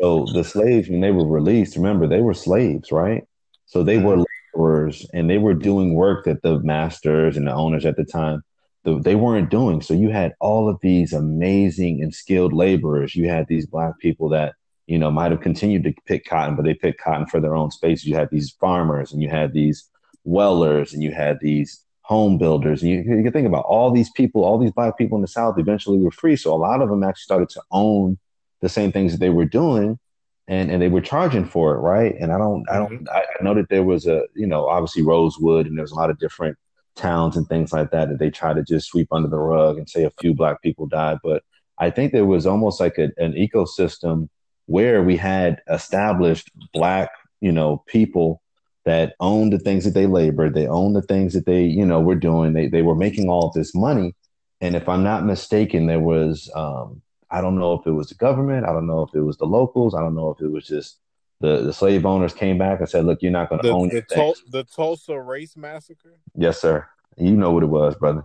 so 0.00 0.26
the 0.34 0.44
slaves 0.44 0.88
when 0.88 1.00
they 1.00 1.10
were 1.10 1.26
released 1.26 1.76
remember 1.76 2.06
they 2.06 2.20
were 2.20 2.34
slaves 2.34 2.92
right 2.92 3.24
so 3.66 3.82
they 3.82 3.98
were 3.98 4.16
mm-hmm. 4.16 4.24
laborers 4.54 5.06
and 5.12 5.28
they 5.28 5.38
were 5.38 5.54
doing 5.54 5.94
work 5.94 6.24
that 6.24 6.42
the 6.42 6.58
masters 6.60 7.36
and 7.36 7.46
the 7.46 7.54
owners 7.54 7.86
at 7.86 7.96
the 7.96 8.04
time 8.04 8.42
they 8.96 9.14
weren't 9.14 9.50
doing. 9.50 9.82
So 9.82 9.94
you 9.94 10.10
had 10.10 10.34
all 10.40 10.68
of 10.68 10.78
these 10.80 11.12
amazing 11.12 12.02
and 12.02 12.14
skilled 12.14 12.52
laborers. 12.52 13.14
You 13.14 13.28
had 13.28 13.46
these 13.48 13.66
black 13.66 13.98
people 13.98 14.28
that 14.30 14.54
you 14.86 14.98
know 14.98 15.10
might 15.10 15.30
have 15.30 15.40
continued 15.40 15.84
to 15.84 15.94
pick 16.06 16.24
cotton, 16.24 16.56
but 16.56 16.64
they 16.64 16.74
picked 16.74 17.00
cotton 17.00 17.26
for 17.26 17.40
their 17.40 17.54
own 17.54 17.70
space. 17.70 18.04
You 18.04 18.14
had 18.14 18.30
these 18.30 18.50
farmers, 18.60 19.12
and 19.12 19.22
you 19.22 19.28
had 19.28 19.52
these 19.52 19.88
wellers, 20.24 20.92
and 20.92 21.02
you 21.02 21.12
had 21.12 21.38
these 21.40 21.84
home 22.02 22.38
builders. 22.38 22.82
And 22.82 22.90
you, 22.90 22.98
you 22.98 23.22
can 23.22 23.32
think 23.32 23.46
about 23.46 23.66
all 23.66 23.90
these 23.90 24.10
people, 24.10 24.44
all 24.44 24.58
these 24.58 24.72
black 24.72 24.96
people 24.96 25.16
in 25.16 25.22
the 25.22 25.28
South 25.28 25.58
eventually 25.58 25.98
were 25.98 26.10
free. 26.10 26.36
So 26.36 26.54
a 26.54 26.56
lot 26.56 26.80
of 26.80 26.88
them 26.88 27.04
actually 27.04 27.22
started 27.22 27.48
to 27.50 27.62
own 27.70 28.18
the 28.60 28.68
same 28.68 28.92
things 28.92 29.12
that 29.12 29.20
they 29.20 29.30
were 29.30 29.44
doing. 29.44 29.98
And, 30.50 30.70
and 30.70 30.80
they 30.80 30.88
were 30.88 31.02
charging 31.02 31.44
for 31.44 31.74
it, 31.74 31.80
right? 31.80 32.14
And 32.18 32.32
I 32.32 32.38
don't, 32.38 32.64
I 32.70 32.78
don't, 32.78 33.04
mm-hmm. 33.04 33.08
I, 33.14 33.42
know 33.42 33.52
that 33.52 33.68
there 33.68 33.82
was 33.82 34.06
a, 34.06 34.22
you 34.34 34.46
know, 34.46 34.66
obviously 34.66 35.02
Rosewood, 35.02 35.66
and 35.66 35.76
there's 35.76 35.92
a 35.92 35.94
lot 35.94 36.08
of 36.08 36.18
different 36.18 36.56
towns 36.96 37.36
and 37.36 37.46
things 37.48 37.70
like 37.70 37.90
that 37.90 38.08
that 38.08 38.18
they 38.18 38.30
try 38.30 38.54
to 38.54 38.62
just 38.62 38.88
sweep 38.88 39.08
under 39.12 39.28
the 39.28 39.38
rug 39.38 39.76
and 39.76 39.88
say 39.88 40.04
a 40.04 40.12
few 40.20 40.32
black 40.32 40.62
people 40.62 40.86
died. 40.86 41.18
But 41.22 41.42
I 41.78 41.90
think 41.90 42.12
there 42.12 42.26
was 42.26 42.46
almost 42.46 42.80
like 42.80 42.98
a, 42.98 43.10
an 43.18 43.34
ecosystem 43.34 44.28
where 44.66 45.02
we 45.02 45.16
had 45.16 45.62
established 45.70 46.50
black, 46.72 47.10
you 47.40 47.52
know, 47.52 47.82
people 47.86 48.42
that 48.84 49.14
owned 49.20 49.52
the 49.52 49.58
things 49.58 49.84
that 49.84 49.94
they 49.94 50.06
labored, 50.06 50.54
they 50.54 50.66
owned 50.66 50.96
the 50.96 51.02
things 51.02 51.34
that 51.34 51.46
they, 51.46 51.64
you 51.64 51.84
know, 51.84 52.00
were 52.00 52.14
doing. 52.14 52.52
They 52.52 52.68
they 52.68 52.82
were 52.82 52.94
making 52.94 53.28
all 53.28 53.48
of 53.48 53.54
this 53.54 53.74
money. 53.74 54.14
And 54.60 54.74
if 54.74 54.88
I'm 54.88 55.04
not 55.04 55.24
mistaken, 55.24 55.86
there 55.86 56.00
was 56.00 56.50
um, 56.54 57.00
I 57.30 57.40
don't 57.40 57.58
know 57.58 57.74
if 57.74 57.86
it 57.86 57.92
was 57.92 58.08
the 58.08 58.14
government. 58.14 58.66
I 58.66 58.72
don't 58.72 58.86
know 58.86 59.02
if 59.02 59.14
it 59.14 59.20
was 59.20 59.36
the 59.36 59.46
locals. 59.46 59.94
I 59.94 60.00
don't 60.00 60.14
know 60.14 60.30
if 60.30 60.40
it 60.40 60.48
was 60.48 60.66
just 60.66 60.98
the, 61.40 61.62
the 61.62 61.72
slave 61.72 62.06
owners 62.06 62.32
came 62.32 62.58
back 62.58 62.80
and 62.80 62.88
said, 62.88 63.04
"Look, 63.04 63.22
you're 63.22 63.30
not 63.30 63.48
going 63.48 63.62
to 63.62 63.70
own 63.70 63.88
the, 63.88 64.02
Tul- 64.02 64.34
the 64.50 64.64
Tulsa 64.64 65.20
race 65.20 65.56
massacre." 65.56 66.18
Yes, 66.34 66.60
sir. 66.60 66.86
You 67.16 67.32
know 67.32 67.52
what 67.52 67.62
it 67.62 67.66
was, 67.66 67.94
brother. 67.96 68.24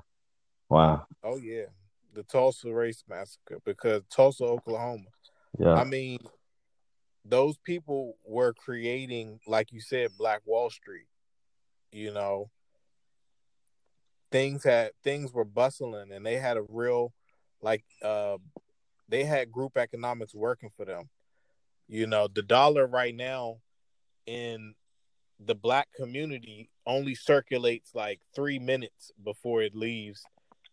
Wow. 0.70 1.06
Oh 1.24 1.38
yeah, 1.38 1.66
the 2.13 2.24
Tulsa 2.24 2.74
race 2.74 3.04
massacre 3.08 3.60
because 3.66 4.04
Tulsa, 4.10 4.46
Oklahoma. 4.46 5.10
Yeah. 5.60 5.74
I 5.74 5.84
mean, 5.84 6.20
those 7.26 7.58
people 7.58 8.18
were 8.26 8.54
creating, 8.54 9.39
like 9.48 9.72
you 9.72 9.82
said, 9.82 10.12
Black 10.18 10.42
Wall 10.46 10.70
Street. 10.70 11.08
You 11.92 12.12
know, 12.12 12.50
things 14.32 14.63
had 14.63 14.92
things 15.04 15.32
were 15.32 15.46
bustling, 15.46 16.12
and 16.12 16.26
they 16.26 16.38
had 16.38 16.58
a 16.58 16.63
real, 16.68 17.13
like, 17.62 17.84
uh, 18.02 18.38
they 19.10 19.24
had 19.24 19.52
group 19.52 19.78
economics 19.78 20.34
working 20.34 20.70
for 20.76 20.86
them. 20.86 21.10
You 21.88 22.08
know, 22.08 22.28
the 22.28 22.42
dollar 22.42 22.88
right 22.88 23.13
now 23.13 23.58
in 24.26 24.74
the 25.39 25.56
black 25.56 25.89
community 25.94 26.70
only 26.86 27.16
circulates 27.16 27.92
like 27.94 28.22
three 28.36 28.60
minutes 28.60 29.12
before 29.24 29.62
it 29.62 29.76
leaves 29.76 30.24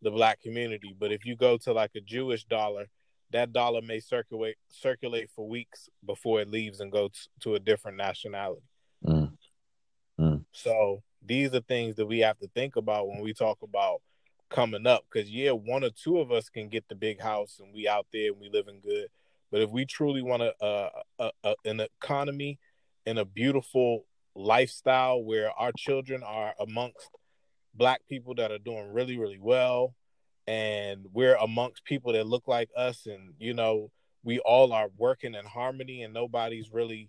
the 0.03 0.11
black 0.11 0.40
community. 0.40 0.95
But 0.99 1.12
if 1.12 1.25
you 1.27 1.37
go 1.37 1.57
to 1.59 1.73
like 1.73 1.93
a 1.97 2.01
Jewish 2.01 2.45
dollar, 2.45 2.87
that 3.33 3.53
dollar 3.53 3.83
may 3.83 4.01
circulate 4.01 4.57
circulate 4.69 5.31
for 5.35 5.49
weeks 5.49 5.88
before 6.05 6.40
it 6.40 6.49
leaves 6.49 6.81
and 6.81 6.90
goes 6.90 7.29
to 7.40 7.55
a 7.55 7.61
different 7.61 7.97
nationality. 7.97 8.62
Mm. 9.07 9.33
Mm. 10.19 10.45
So 10.53 11.03
these 11.25 11.55
are 11.55 11.61
things 11.61 11.97
that 11.97 12.07
we 12.07 12.21
have 12.21 12.38
to 12.38 12.49
think 12.55 12.77
about 12.77 13.09
when 13.09 13.21
we 13.21 13.33
talk 13.33 13.59
about 13.62 14.01
coming 14.51 14.87
up. 14.87 15.05
Because 15.11 15.31
yeah, 15.31 15.53
one 15.53 15.85
or 15.85 15.91
two 15.91 16.19
of 16.19 16.31
us 16.31 16.49
can 16.49 16.69
get 16.69 16.89
the 16.89 16.95
big 16.95 17.21
house 17.21 17.61
and 17.63 17.73
we 17.73 17.89
out 17.89 18.07
there 18.13 18.33
and 18.33 18.41
we 18.41 18.51
living 18.51 18.81
good. 18.83 19.09
But 19.51 19.63
if 19.63 19.71
we 19.71 19.85
truly 19.85 20.23
want 20.23 20.43
a, 20.43 20.55
a, 20.61 20.91
a, 21.19 21.31
a 21.45 21.55
an 21.65 21.81
economy 21.81 22.59
and 23.07 23.19
a 23.19 23.25
beautiful 23.25 24.05
lifestyle 24.35 25.23
where 25.23 25.51
our 25.53 25.73
children 25.77 26.23
are 26.23 26.55
amongst 26.61 27.11
black 27.75 28.01
people 28.09 28.35
that 28.35 28.51
are 28.51 28.59
doing 28.59 28.93
really 28.93 29.19
really 29.19 29.39
well 29.39 29.95
and 30.47 31.07
we're 31.13 31.37
amongst 31.37 31.85
people 31.85 32.13
that 32.13 32.27
look 32.27 32.47
like 32.49 32.69
us 32.77 33.07
and 33.07 33.35
you 33.39 33.55
know 33.55 33.91
we 34.23 34.39
all 34.41 34.73
are 34.73 34.89
working 34.97 35.35
in 35.35 35.45
harmony 35.45 36.03
and 36.03 36.13
nobody's 36.13 36.73
really 36.73 37.09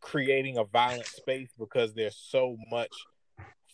creating 0.00 0.56
a 0.56 0.64
violent 0.64 1.06
space 1.06 1.50
because 1.58 1.94
there's 1.94 2.16
so 2.16 2.56
much 2.70 2.92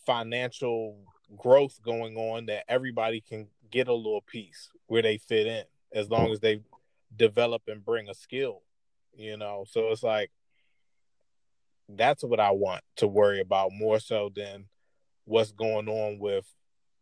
financial 0.05 0.97
growth 1.37 1.79
going 1.83 2.15
on 2.17 2.45
that 2.47 2.65
everybody 2.67 3.21
can 3.21 3.47
get 3.71 3.87
a 3.87 3.93
little 3.93 4.21
piece 4.21 4.69
where 4.87 5.01
they 5.01 5.17
fit 5.17 5.47
in 5.47 5.63
as 5.93 6.09
long 6.09 6.31
as 6.31 6.39
they 6.39 6.61
develop 7.15 7.63
and 7.67 7.85
bring 7.85 8.09
a 8.09 8.13
skill 8.13 8.61
you 9.17 9.37
know? 9.37 9.65
So 9.67 9.91
it's 9.91 10.03
like 10.03 10.31
that's 11.87 12.23
what 12.23 12.39
i 12.39 12.49
want 12.49 12.81
to 12.95 13.07
worry 13.07 13.39
about 13.39 13.69
more 13.71 13.99
so 13.99 14.31
than 14.35 14.65
what's 15.25 15.51
going 15.51 15.87
on 15.87 16.17
with 16.17 16.43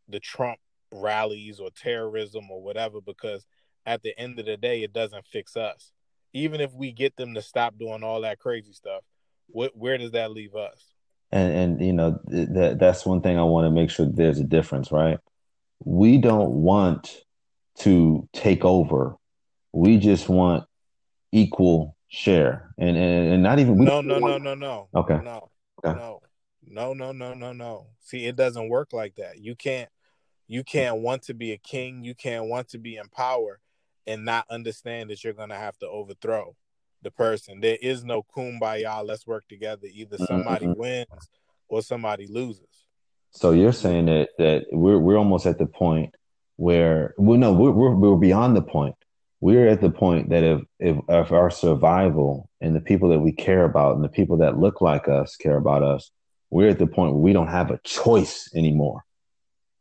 the 0.10 0.20
trump 0.20 0.60
rallies 0.92 1.62
or 1.62 1.70
terrorism 1.72 2.52
or 2.52 2.62
whatever 2.62 3.00
because 3.00 3.46
at 3.86 4.04
the 4.04 4.18
end 4.20 4.38
of 4.40 4.46
the 4.46 4.58
day 4.58 4.84
it 4.84 4.92
doesn't 4.92 5.26
fix 5.26 5.56
us. 5.56 5.94
Even 6.34 6.60
if 6.60 6.74
we 6.74 6.92
get 6.92 7.16
them 7.16 7.34
to 7.34 7.42
stop 7.42 7.78
doing 7.78 8.04
all 8.04 8.22
that 8.22 8.40
crazy 8.40 8.74
stuff 8.74 9.04
what, 9.48 9.76
where 9.76 9.98
does 9.98 10.12
that 10.12 10.32
leave 10.32 10.54
us 10.54 10.93
and 11.34 11.54
and 11.54 11.86
you 11.86 11.92
know 11.92 12.20
that 12.28 12.78
that's 12.80 13.06
one 13.06 13.20
thing 13.20 13.40
i 13.40 13.44
want 13.44 13.66
to 13.66 13.72
make 13.72 13.90
sure 13.90 14.06
there's 14.06 14.40
a 14.40 14.44
difference 14.44 14.92
right? 14.92 15.18
We 15.84 16.18
don't 16.18 16.52
want 16.52 17.24
to 17.80 18.30
take 18.32 18.64
over. 18.64 19.18
We 19.74 19.98
just 19.98 20.30
want 20.30 20.66
equal 21.32 21.98
share. 22.08 22.74
And 22.78 22.96
and, 22.96 23.34
and 23.34 23.44
not 23.44 23.60
even 23.60 23.84
no 23.84 24.02
no 24.02 24.20
want... 24.20 24.44
no 24.44 24.54
no. 24.54 24.88
No 24.94 25.00
okay. 25.02 25.20
No. 25.24 25.50
Okay. 25.84 25.98
no. 25.98 26.22
No 26.66 26.94
no 26.94 27.12
no 27.12 27.34
no 27.34 27.52
no. 27.52 27.88
See 28.00 28.26
it 28.26 28.36
doesn't 28.36 28.70
work 28.70 28.94
like 28.94 29.16
that. 29.16 29.40
You 29.40 29.56
can't 29.56 29.90
you 30.48 30.64
can't 30.64 30.98
want 30.98 31.24
to 31.24 31.34
be 31.34 31.52
a 31.52 31.58
king, 31.58 32.04
you 32.04 32.14
can't 32.14 32.46
want 32.46 32.70
to 32.70 32.78
be 32.78 32.98
in 32.98 33.10
power 33.10 33.60
and 34.06 34.24
not 34.24 34.46
understand 34.50 35.10
that 35.10 35.24
you're 35.24 35.34
going 35.34 35.50
to 35.50 35.56
have 35.56 35.78
to 35.80 35.88
overthrow 35.88 36.56
the 37.04 37.12
person. 37.12 37.60
There 37.60 37.78
is 37.82 38.04
no 38.04 38.24
kumbaya, 38.36 39.06
let's 39.06 39.28
work 39.28 39.48
together. 39.48 39.88
Either 39.92 40.18
somebody 40.18 40.66
mm-hmm. 40.66 40.80
wins 40.80 41.30
or 41.68 41.82
somebody 41.82 42.28
loses. 42.28 42.68
So 43.32 43.52
you're 43.52 43.74
saying 43.74 44.06
that 44.06 44.30
that 44.38 44.66
we're 44.72 45.00
we're 45.00 45.18
almost 45.18 45.46
at 45.46 45.58
the 45.58 45.66
point 45.66 46.16
where 46.56 47.14
well 47.18 47.38
no 47.38 47.54
we're 47.54 47.72
we're, 47.72 47.96
we're 47.96 48.16
beyond 48.16 48.56
the 48.56 48.62
point. 48.62 48.96
We're 49.40 49.68
at 49.68 49.82
the 49.82 49.90
point 49.90 50.30
that 50.30 50.44
if, 50.44 50.62
if 50.80 50.98
if 51.10 51.32
our 51.32 51.50
survival 51.50 52.50
and 52.62 52.76
the 52.76 52.82
people 52.82 53.10
that 53.10 53.20
we 53.20 53.32
care 53.32 53.66
about 53.66 53.96
and 53.96 54.04
the 54.04 54.10
people 54.10 54.38
that 54.38 54.58
look 54.58 54.82
like 54.82 55.08
us 55.08 55.36
care 55.36 55.58
about 55.58 55.84
us, 55.84 56.12
we're 56.50 56.70
at 56.70 56.80
the 56.80 56.88
point 56.88 57.14
where 57.14 57.22
we 57.22 57.34
don't 57.34 57.48
have 57.48 57.72
a 57.72 57.80
choice 57.84 58.50
anymore. 58.56 59.04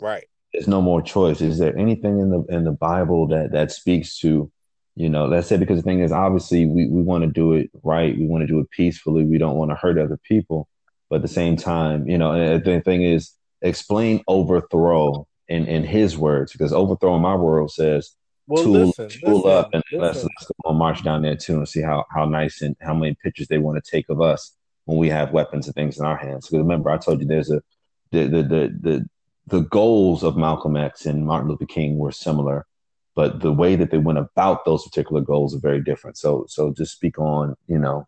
Right 0.01 0.27
there's 0.53 0.69
no 0.69 0.83
more 0.83 1.03
choice. 1.03 1.41
Is 1.41 1.59
there 1.59 1.77
anything 1.77 2.19
in 2.19 2.31
the 2.31 2.45
in 2.49 2.65
the 2.65 2.73
Bible 2.73 3.27
that 3.29 3.53
that 3.53 3.73
speaks 3.73 4.19
to, 4.19 4.51
you 4.95 5.09
know, 5.09 5.31
that's 5.31 5.51
it 5.51 5.61
because 5.61 5.79
the 5.79 5.83
thing 5.83 6.01
is 6.01 6.13
obviously 6.13 6.67
we, 6.67 6.87
we 6.87 7.03
want 7.03 7.25
to 7.25 7.31
do 7.31 7.55
it 7.55 7.71
right, 7.83 8.17
we 8.17 8.27
want 8.27 8.43
to 8.43 8.47
do 8.47 8.61
it 8.61 8.71
peacefully, 8.71 9.25
we 9.25 9.39
don't 9.39 9.57
want 9.57 9.71
to 9.71 9.77
hurt 9.77 9.99
other 9.99 10.19
people, 10.23 10.69
but 11.09 11.17
at 11.17 11.23
the 11.23 11.29
same 11.29 11.57
time, 11.57 12.09
you 12.09 12.19
know, 12.19 12.59
the 12.59 12.81
thing 12.81 13.03
is 13.03 13.33
explain 13.63 14.23
overthrow 14.29 15.27
in 15.49 15.67
in 15.67 15.85
his 15.85 16.17
words 16.17 16.53
because 16.53 16.73
overthrow 16.73 17.17
in 17.17 17.23
my 17.23 17.35
world 17.35 17.71
says 17.71 18.13
well, 18.47 18.65
tool, 18.65 18.87
listen, 18.87 19.09
tool 19.09 19.37
listen, 19.37 19.51
up 19.51 19.71
and 19.73 19.83
let's, 19.93 20.23
let's 20.23 20.51
go 20.65 20.73
march 20.73 21.03
down 21.03 21.23
there 21.23 21.37
too 21.37 21.57
and 21.57 21.69
see 21.69 21.81
how 21.81 22.05
how 22.11 22.25
nice 22.25 22.61
and 22.61 22.77
how 22.81 22.95
many 22.95 23.17
pictures 23.23 23.49
they 23.49 23.59
want 23.59 23.83
to 23.83 23.91
take 23.91 24.09
of 24.09 24.21
us 24.21 24.55
when 24.85 24.99
we 24.99 25.09
have 25.09 25.33
weapons 25.33 25.67
and 25.67 25.75
things 25.75 25.99
in 25.99 26.05
our 26.05 26.17
hands. 26.17 26.47
Because 26.47 26.59
remember, 26.59 26.91
I 26.91 26.99
told 26.99 27.21
you 27.21 27.27
there's 27.27 27.51
a 27.51 27.63
the 28.11 28.27
the 28.27 28.43
the, 28.43 28.79
the 28.81 29.07
the 29.47 29.61
goals 29.61 30.23
of 30.23 30.37
Malcolm 30.37 30.77
X 30.77 31.07
and 31.07 31.27
Martin 31.27 31.49
Luther 31.49 31.67
King 31.67 31.99
were 31.99 32.13
similar, 32.13 32.67
but 33.15 33.41
the 33.41 33.53
way 33.53 33.77
that 33.77 33.91
they 33.91 33.99
went 33.99 34.19
about 34.19 34.65
those 34.65 34.85
particular 34.85 35.21
goals 35.21 35.55
are 35.55 35.61
very 35.61 35.83
different. 35.83 36.17
So, 36.17 36.47
so 36.49 36.73
just 36.73 36.93
speak 36.93 37.19
on, 37.19 37.55
you 37.67 37.79
know, 37.79 38.07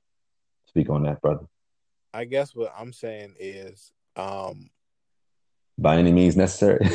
speak 0.66 0.88
on 0.88 1.02
that, 1.04 1.20
brother. 1.20 1.46
I 2.12 2.24
guess 2.24 2.54
what 2.54 2.72
I'm 2.76 2.92
saying 2.92 3.34
is, 3.38 3.92
um, 4.16 4.70
by 5.76 5.96
any 5.96 6.12
means 6.12 6.36
necessary. 6.36 6.88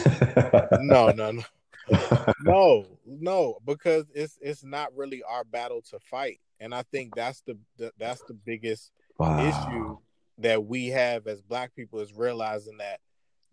no, 0.80 1.12
no, 1.12 1.32
no, 1.32 1.44
no, 2.42 2.86
no, 3.06 3.58
because 3.66 4.06
it's 4.14 4.38
it's 4.42 4.64
not 4.64 4.96
really 4.96 5.22
our 5.24 5.44
battle 5.44 5.82
to 5.92 6.00
fight, 6.00 6.40
and 6.60 6.74
I 6.74 6.84
think 6.84 7.16
that's 7.16 7.42
the, 7.42 7.58
the 7.78 7.92
that's 7.98 8.22
the 8.24 8.34
biggest 8.34 8.92
wow. 9.18 9.46
issue 9.46 9.98
that 10.38 10.66
we 10.66 10.88
have 10.88 11.28
as 11.28 11.42
Black 11.42 11.76
people 11.76 12.00
is 12.00 12.14
realizing 12.14 12.78
that 12.78 13.02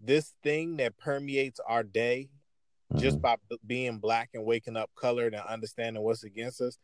this 0.01 0.35
thing 0.43 0.77
that 0.77 0.97
permeates 0.97 1.59
our 1.67 1.83
day 1.83 2.29
mm-hmm. 2.93 3.03
just 3.03 3.21
by 3.21 3.37
being 3.67 3.99
black 3.99 4.31
and 4.35 4.45
waking 4.45 4.77
up 4.77 4.91
colored 4.97 5.35
and 5.35 5.43
understanding 5.49 6.03
what's 6.03 6.25
against 6.25 6.61
us 6.61 6.79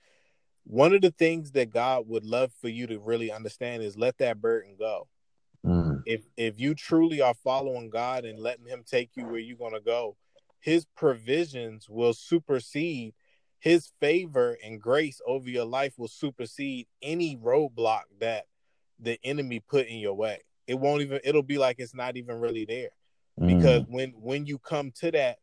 one 0.65 0.95
of 0.95 1.01
the 1.03 1.11
things 1.11 1.53
that 1.53 1.71
god 1.71 2.09
would 2.09 2.25
love 2.25 2.53
for 2.61 2.69
you 2.69 2.87
to 2.87 2.99
really 2.99 3.31
understand 3.31 3.83
is 3.83 3.97
let 3.97 4.17
that 4.19 4.41
burden 4.41 4.75
go 4.79 5.09
mm-hmm. 5.67 5.99
if 6.07 6.23
if 6.37 6.59
you 6.59 6.75
truly 6.75 7.21
are 7.21 7.35
following 7.35 7.91
god 7.91 8.25
and 8.25 8.39
letting 8.39 8.67
him 8.67 8.83
take 8.87 9.11
you 9.15 9.25
where 9.25 9.39
you're 9.39 9.57
going 9.57 9.75
to 9.75 9.81
go 9.81 10.17
his 10.61 10.87
provisions 10.97 11.89
will 11.89 12.15
supersede 12.15 13.15
his 13.59 13.91
favor 14.01 14.57
and 14.65 14.81
grace 14.81 15.21
over 15.27 15.49
your 15.49 15.65
life 15.65 15.95
will 15.99 16.09
supersede 16.09 16.87
any 17.01 17.37
roadblock 17.37 18.03
that 18.21 18.47
the 18.99 19.19
enemy 19.25 19.61
put 19.61 19.87
in 19.87 19.99
your 19.99 20.15
way 20.15 20.41
it 20.67 20.79
won't 20.79 21.03
even 21.03 21.21
it'll 21.25 21.43
be 21.43 21.59
like 21.59 21.77
it's 21.79 21.95
not 21.95 22.17
even 22.17 22.37
really 22.37 22.65
there 22.65 22.91
because 23.41 23.83
mm. 23.83 23.91
when 23.91 24.11
when 24.11 24.47
you 24.47 24.59
come 24.59 24.93
to 24.93 25.11
that 25.11 25.39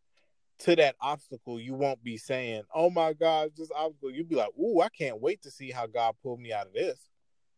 to 0.60 0.76
that 0.76 0.96
obstacle, 1.02 1.60
you 1.60 1.74
won't 1.74 2.04
be 2.04 2.18
saying, 2.18 2.64
"Oh 2.74 2.90
my 2.90 3.14
God, 3.14 3.52
this 3.56 3.72
obstacle." 3.76 4.12
You'll 4.12 4.26
be 4.26 4.36
like, 4.36 4.52
"Ooh, 4.60 4.82
I 4.82 4.90
can't 4.90 5.22
wait 5.22 5.42
to 5.44 5.52
see 5.52 5.72
how 5.72 5.88
God 5.88 6.16
pulled 6.22 6.40
me 6.40 6.52
out 6.52 6.68
of 6.68 6.74
this," 6.74 7.00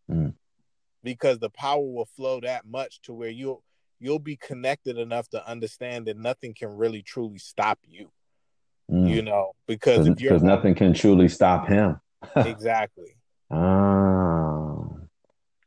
mm. 0.10 0.34
because 1.04 1.40
the 1.40 1.50
power 1.50 1.82
will 1.82 2.06
flow 2.06 2.40
that 2.42 2.66
much 2.66 3.02
to 3.04 3.14
where 3.14 3.30
you'll 3.30 3.64
you'll 4.00 4.20
be 4.20 4.36
connected 4.36 4.98
enough 4.98 5.30
to 5.30 5.48
understand 5.48 6.08
that 6.08 6.18
nothing 6.18 6.54
can 6.54 6.70
really 6.70 7.02
truly 7.02 7.38
stop 7.38 7.80
you. 7.88 8.12
Mm. 8.92 9.10
You 9.10 9.22
know, 9.22 9.54
because 9.68 10.08
if 10.08 10.20
you're 10.20 10.40
nothing 10.40 10.76
can 10.76 10.94
truly 10.94 11.28
stop 11.28 11.68
him. 11.68 12.00
exactly. 12.36 13.16
Ah. 13.50 14.82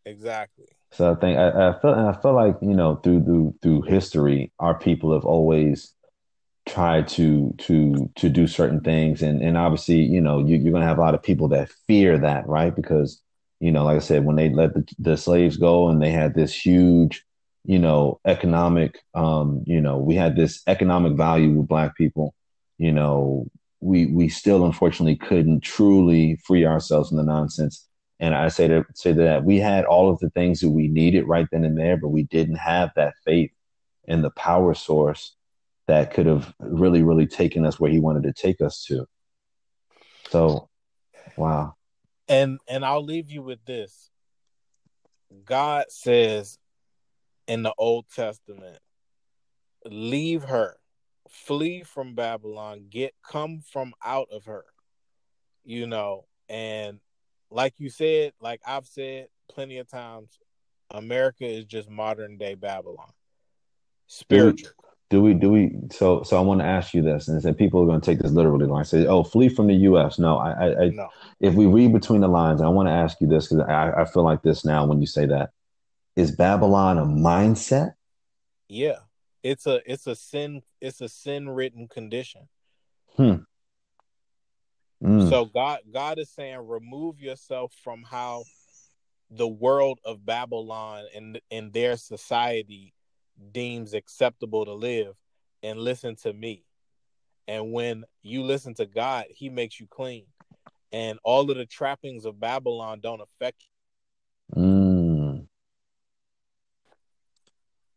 Exactly. 0.06 0.66
So 0.92 1.10
I 1.10 1.14
think 1.16 1.38
I, 1.38 1.70
I 1.70 1.80
feel 1.80 1.90
I 1.90 2.20
feel 2.20 2.34
like 2.34 2.56
you 2.60 2.74
know 2.74 2.96
through 2.96 3.24
through 3.24 3.54
through 3.62 3.82
history, 3.82 4.52
our 4.58 4.78
people 4.78 5.12
have 5.12 5.24
always 5.24 5.93
tried 6.74 7.06
to 7.06 7.54
to 7.58 8.10
to 8.16 8.28
do 8.28 8.46
certain 8.46 8.80
things, 8.80 9.22
and 9.22 9.40
and 9.42 9.56
obviously 9.56 10.00
you 10.02 10.20
know 10.20 10.40
you, 10.40 10.56
you're 10.56 10.72
gonna 10.72 10.84
have 10.86 10.98
a 10.98 11.02
lot 11.02 11.14
of 11.14 11.22
people 11.22 11.48
that 11.48 11.70
fear 11.86 12.18
that, 12.18 12.46
right? 12.48 12.74
Because 12.74 13.22
you 13.60 13.70
know, 13.70 13.84
like 13.84 13.96
I 13.96 14.00
said, 14.00 14.24
when 14.24 14.36
they 14.36 14.50
let 14.50 14.74
the, 14.74 14.84
the 14.98 15.16
slaves 15.16 15.56
go 15.56 15.88
and 15.88 16.02
they 16.02 16.10
had 16.10 16.34
this 16.34 16.54
huge, 16.54 17.24
you 17.64 17.78
know, 17.78 18.20
economic, 18.26 18.98
um, 19.14 19.62
you 19.66 19.80
know, 19.80 19.96
we 19.96 20.16
had 20.16 20.36
this 20.36 20.62
economic 20.66 21.16
value 21.16 21.50
with 21.52 21.68
black 21.68 21.96
people, 21.96 22.34
you 22.78 22.92
know, 22.92 23.46
we 23.80 24.06
we 24.06 24.28
still 24.28 24.64
unfortunately 24.66 25.16
couldn't 25.16 25.60
truly 25.60 26.36
free 26.44 26.66
ourselves 26.66 27.08
from 27.08 27.18
the 27.18 27.24
nonsense. 27.24 27.86
And 28.20 28.34
I 28.34 28.48
say 28.48 28.68
to 28.68 28.84
say 28.94 29.12
that 29.12 29.44
we 29.44 29.58
had 29.58 29.84
all 29.84 30.10
of 30.10 30.18
the 30.18 30.30
things 30.30 30.60
that 30.60 30.70
we 30.70 30.88
needed 30.88 31.28
right 31.28 31.46
then 31.52 31.64
and 31.64 31.78
there, 31.78 31.96
but 31.96 32.08
we 32.08 32.24
didn't 32.24 32.56
have 32.56 32.90
that 32.96 33.14
faith 33.24 33.52
in 34.06 34.22
the 34.22 34.30
power 34.30 34.74
source 34.74 35.34
that 35.86 36.12
could 36.12 36.26
have 36.26 36.52
really, 36.58 37.02
really 37.02 37.26
taken 37.26 37.66
us 37.66 37.78
where 37.78 37.90
he 37.90 38.00
wanted 38.00 38.22
to 38.24 38.32
take 38.32 38.60
us 38.60 38.84
to. 38.84 39.06
So, 40.30 40.68
wow. 41.36 41.74
And 42.28 42.58
and 42.68 42.84
I'll 42.84 43.04
leave 43.04 43.30
you 43.30 43.42
with 43.42 43.64
this. 43.64 44.10
God 45.44 45.86
says 45.90 46.58
in 47.46 47.62
the 47.62 47.74
Old 47.76 48.06
Testament, 48.14 48.78
leave 49.84 50.44
her, 50.44 50.76
flee 51.28 51.82
from 51.82 52.14
Babylon, 52.14 52.86
get 52.88 53.12
come 53.26 53.60
from 53.60 53.92
out 54.04 54.28
of 54.32 54.46
her. 54.46 54.64
You 55.64 55.86
know, 55.86 56.26
and 56.48 57.00
like 57.50 57.74
you 57.78 57.90
said, 57.90 58.32
like 58.40 58.60
I've 58.66 58.86
said 58.86 59.28
plenty 59.48 59.78
of 59.78 59.88
times, 59.88 60.38
America 60.90 61.44
is 61.46 61.64
just 61.64 61.90
modern 61.90 62.38
day 62.38 62.54
Babylon. 62.54 63.10
Spiritual. 64.06 64.72
Do 65.14 65.22
we 65.22 65.32
do 65.32 65.52
we 65.52 65.70
so 65.92 66.24
so 66.24 66.36
I 66.36 66.40
want 66.40 66.60
to 66.60 66.66
ask 66.66 66.92
you 66.92 67.00
this 67.00 67.28
and 67.28 67.40
say 67.40 67.52
people 67.52 67.80
are 67.80 67.86
going 67.86 68.00
to 68.00 68.04
take 68.04 68.18
this 68.18 68.32
literally 68.32 68.66
when 68.66 68.80
I 68.80 68.82
say 68.82 69.06
oh 69.06 69.22
flee 69.22 69.48
from 69.48 69.68
the 69.68 69.74
US 69.88 70.18
no 70.18 70.38
I, 70.38 70.50
I, 70.50 70.82
I 70.86 70.88
no. 70.88 71.08
if 71.38 71.54
we 71.54 71.66
read 71.66 71.92
between 71.92 72.20
the 72.20 72.26
lines 72.26 72.60
I 72.60 72.66
want 72.66 72.88
to 72.88 72.92
ask 72.92 73.20
you 73.20 73.28
this 73.28 73.46
because 73.46 73.64
I, 73.68 73.92
I 73.92 74.06
feel 74.06 74.24
like 74.24 74.42
this 74.42 74.64
now 74.64 74.84
when 74.84 75.00
you 75.00 75.06
say 75.06 75.26
that. 75.26 75.50
Is 76.16 76.32
Babylon 76.32 76.98
a 76.98 77.04
mindset? 77.04 77.92
Yeah. 78.66 78.96
It's 79.44 79.68
a 79.68 79.80
it's 79.86 80.08
a 80.08 80.16
sin 80.16 80.62
it's 80.80 81.00
a 81.00 81.08
sin 81.08 81.48
written 81.48 81.86
condition. 81.86 82.48
Hmm. 83.16 83.34
Mm. 85.00 85.30
so 85.30 85.44
God 85.44 85.78
God 85.92 86.18
is 86.18 86.28
saying 86.28 86.58
remove 86.66 87.20
yourself 87.20 87.72
from 87.84 88.02
how 88.02 88.42
the 89.30 89.46
world 89.46 90.00
of 90.04 90.26
Babylon 90.26 91.04
and 91.14 91.40
and 91.52 91.72
their 91.72 91.96
society 91.96 92.94
deems 93.52 93.94
acceptable 93.94 94.64
to 94.64 94.72
live 94.72 95.14
and 95.62 95.78
listen 95.78 96.16
to 96.16 96.32
me. 96.32 96.64
And 97.46 97.72
when 97.72 98.04
you 98.22 98.42
listen 98.42 98.74
to 98.74 98.86
God, 98.86 99.26
he 99.30 99.48
makes 99.48 99.78
you 99.80 99.86
clean. 99.86 100.26
And 100.92 101.18
all 101.24 101.50
of 101.50 101.56
the 101.56 101.66
trappings 101.66 102.24
of 102.24 102.38
Babylon 102.38 103.00
don't 103.00 103.20
affect 103.20 103.64
you. 104.56 104.62
Mm. 104.62 105.46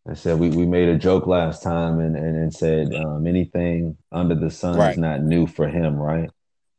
I 0.09 0.13
said 0.13 0.39
we, 0.39 0.49
we 0.49 0.65
made 0.65 0.89
a 0.89 0.97
joke 0.97 1.27
last 1.27 1.61
time 1.61 1.99
and, 1.99 2.15
and, 2.15 2.35
and 2.37 2.53
said 2.53 2.93
um, 2.95 3.27
anything 3.27 3.97
under 4.11 4.35
the 4.35 4.49
sun 4.49 4.77
right. 4.77 4.91
is 4.91 4.97
not 4.97 5.21
new 5.21 5.45
for 5.45 5.67
him, 5.67 5.95
right? 5.97 6.29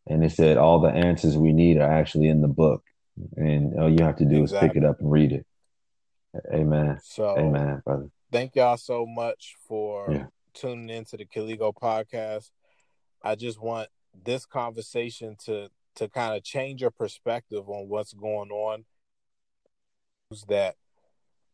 And 0.06 0.24
it 0.24 0.32
said 0.32 0.56
all 0.56 0.80
the 0.80 0.88
answers 0.88 1.36
we 1.36 1.52
need 1.52 1.76
are 1.76 1.90
actually 1.90 2.28
in 2.28 2.40
the 2.40 2.48
book. 2.48 2.82
And 3.36 3.78
all 3.78 3.90
you 3.90 4.04
have 4.04 4.16
to 4.16 4.24
do 4.24 4.42
exactly. 4.42 4.68
is 4.68 4.72
pick 4.72 4.82
it 4.82 4.88
up 4.88 5.00
and 5.00 5.12
read 5.12 5.32
it. 5.32 5.46
Amen. 6.52 6.98
So, 7.02 7.36
Amen, 7.36 7.82
brother 7.84 8.08
thank 8.30 8.56
y'all 8.56 8.76
so 8.76 9.06
much 9.06 9.56
for 9.66 10.10
yeah. 10.10 10.26
tuning 10.54 10.90
into 10.90 11.16
the 11.16 11.24
Kaligo 11.24 11.74
podcast. 11.74 12.50
I 13.22 13.34
just 13.34 13.60
want 13.60 13.88
this 14.24 14.46
conversation 14.46 15.36
to 15.44 15.68
to 15.96 16.08
kind 16.08 16.36
of 16.36 16.44
change 16.44 16.80
your 16.80 16.90
perspective 16.90 17.68
on 17.68 17.88
what's 17.88 18.12
going 18.12 18.50
on. 18.50 18.84
That 20.48 20.76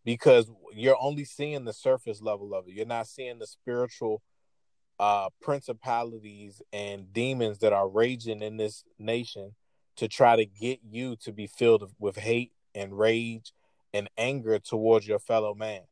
because 0.04 0.50
you're 0.72 0.98
only 1.00 1.24
seeing 1.24 1.64
the 1.64 1.72
surface 1.72 2.20
level 2.20 2.54
of 2.54 2.66
it. 2.66 2.74
You're 2.74 2.86
not 2.86 3.06
seeing 3.06 3.38
the 3.38 3.46
spiritual 3.46 4.22
uh 4.98 5.28
principalities 5.40 6.62
and 6.72 7.12
demons 7.12 7.58
that 7.58 7.72
are 7.72 7.88
raging 7.88 8.42
in 8.42 8.56
this 8.56 8.84
nation 8.98 9.54
to 9.96 10.08
try 10.08 10.36
to 10.36 10.44
get 10.44 10.80
you 10.88 11.16
to 11.16 11.32
be 11.32 11.46
filled 11.46 11.92
with 11.98 12.16
hate 12.16 12.52
and 12.74 12.96
rage 12.98 13.52
and 13.92 14.08
anger 14.18 14.58
towards 14.58 15.06
your 15.06 15.18
fellow 15.18 15.54
man 15.54 15.82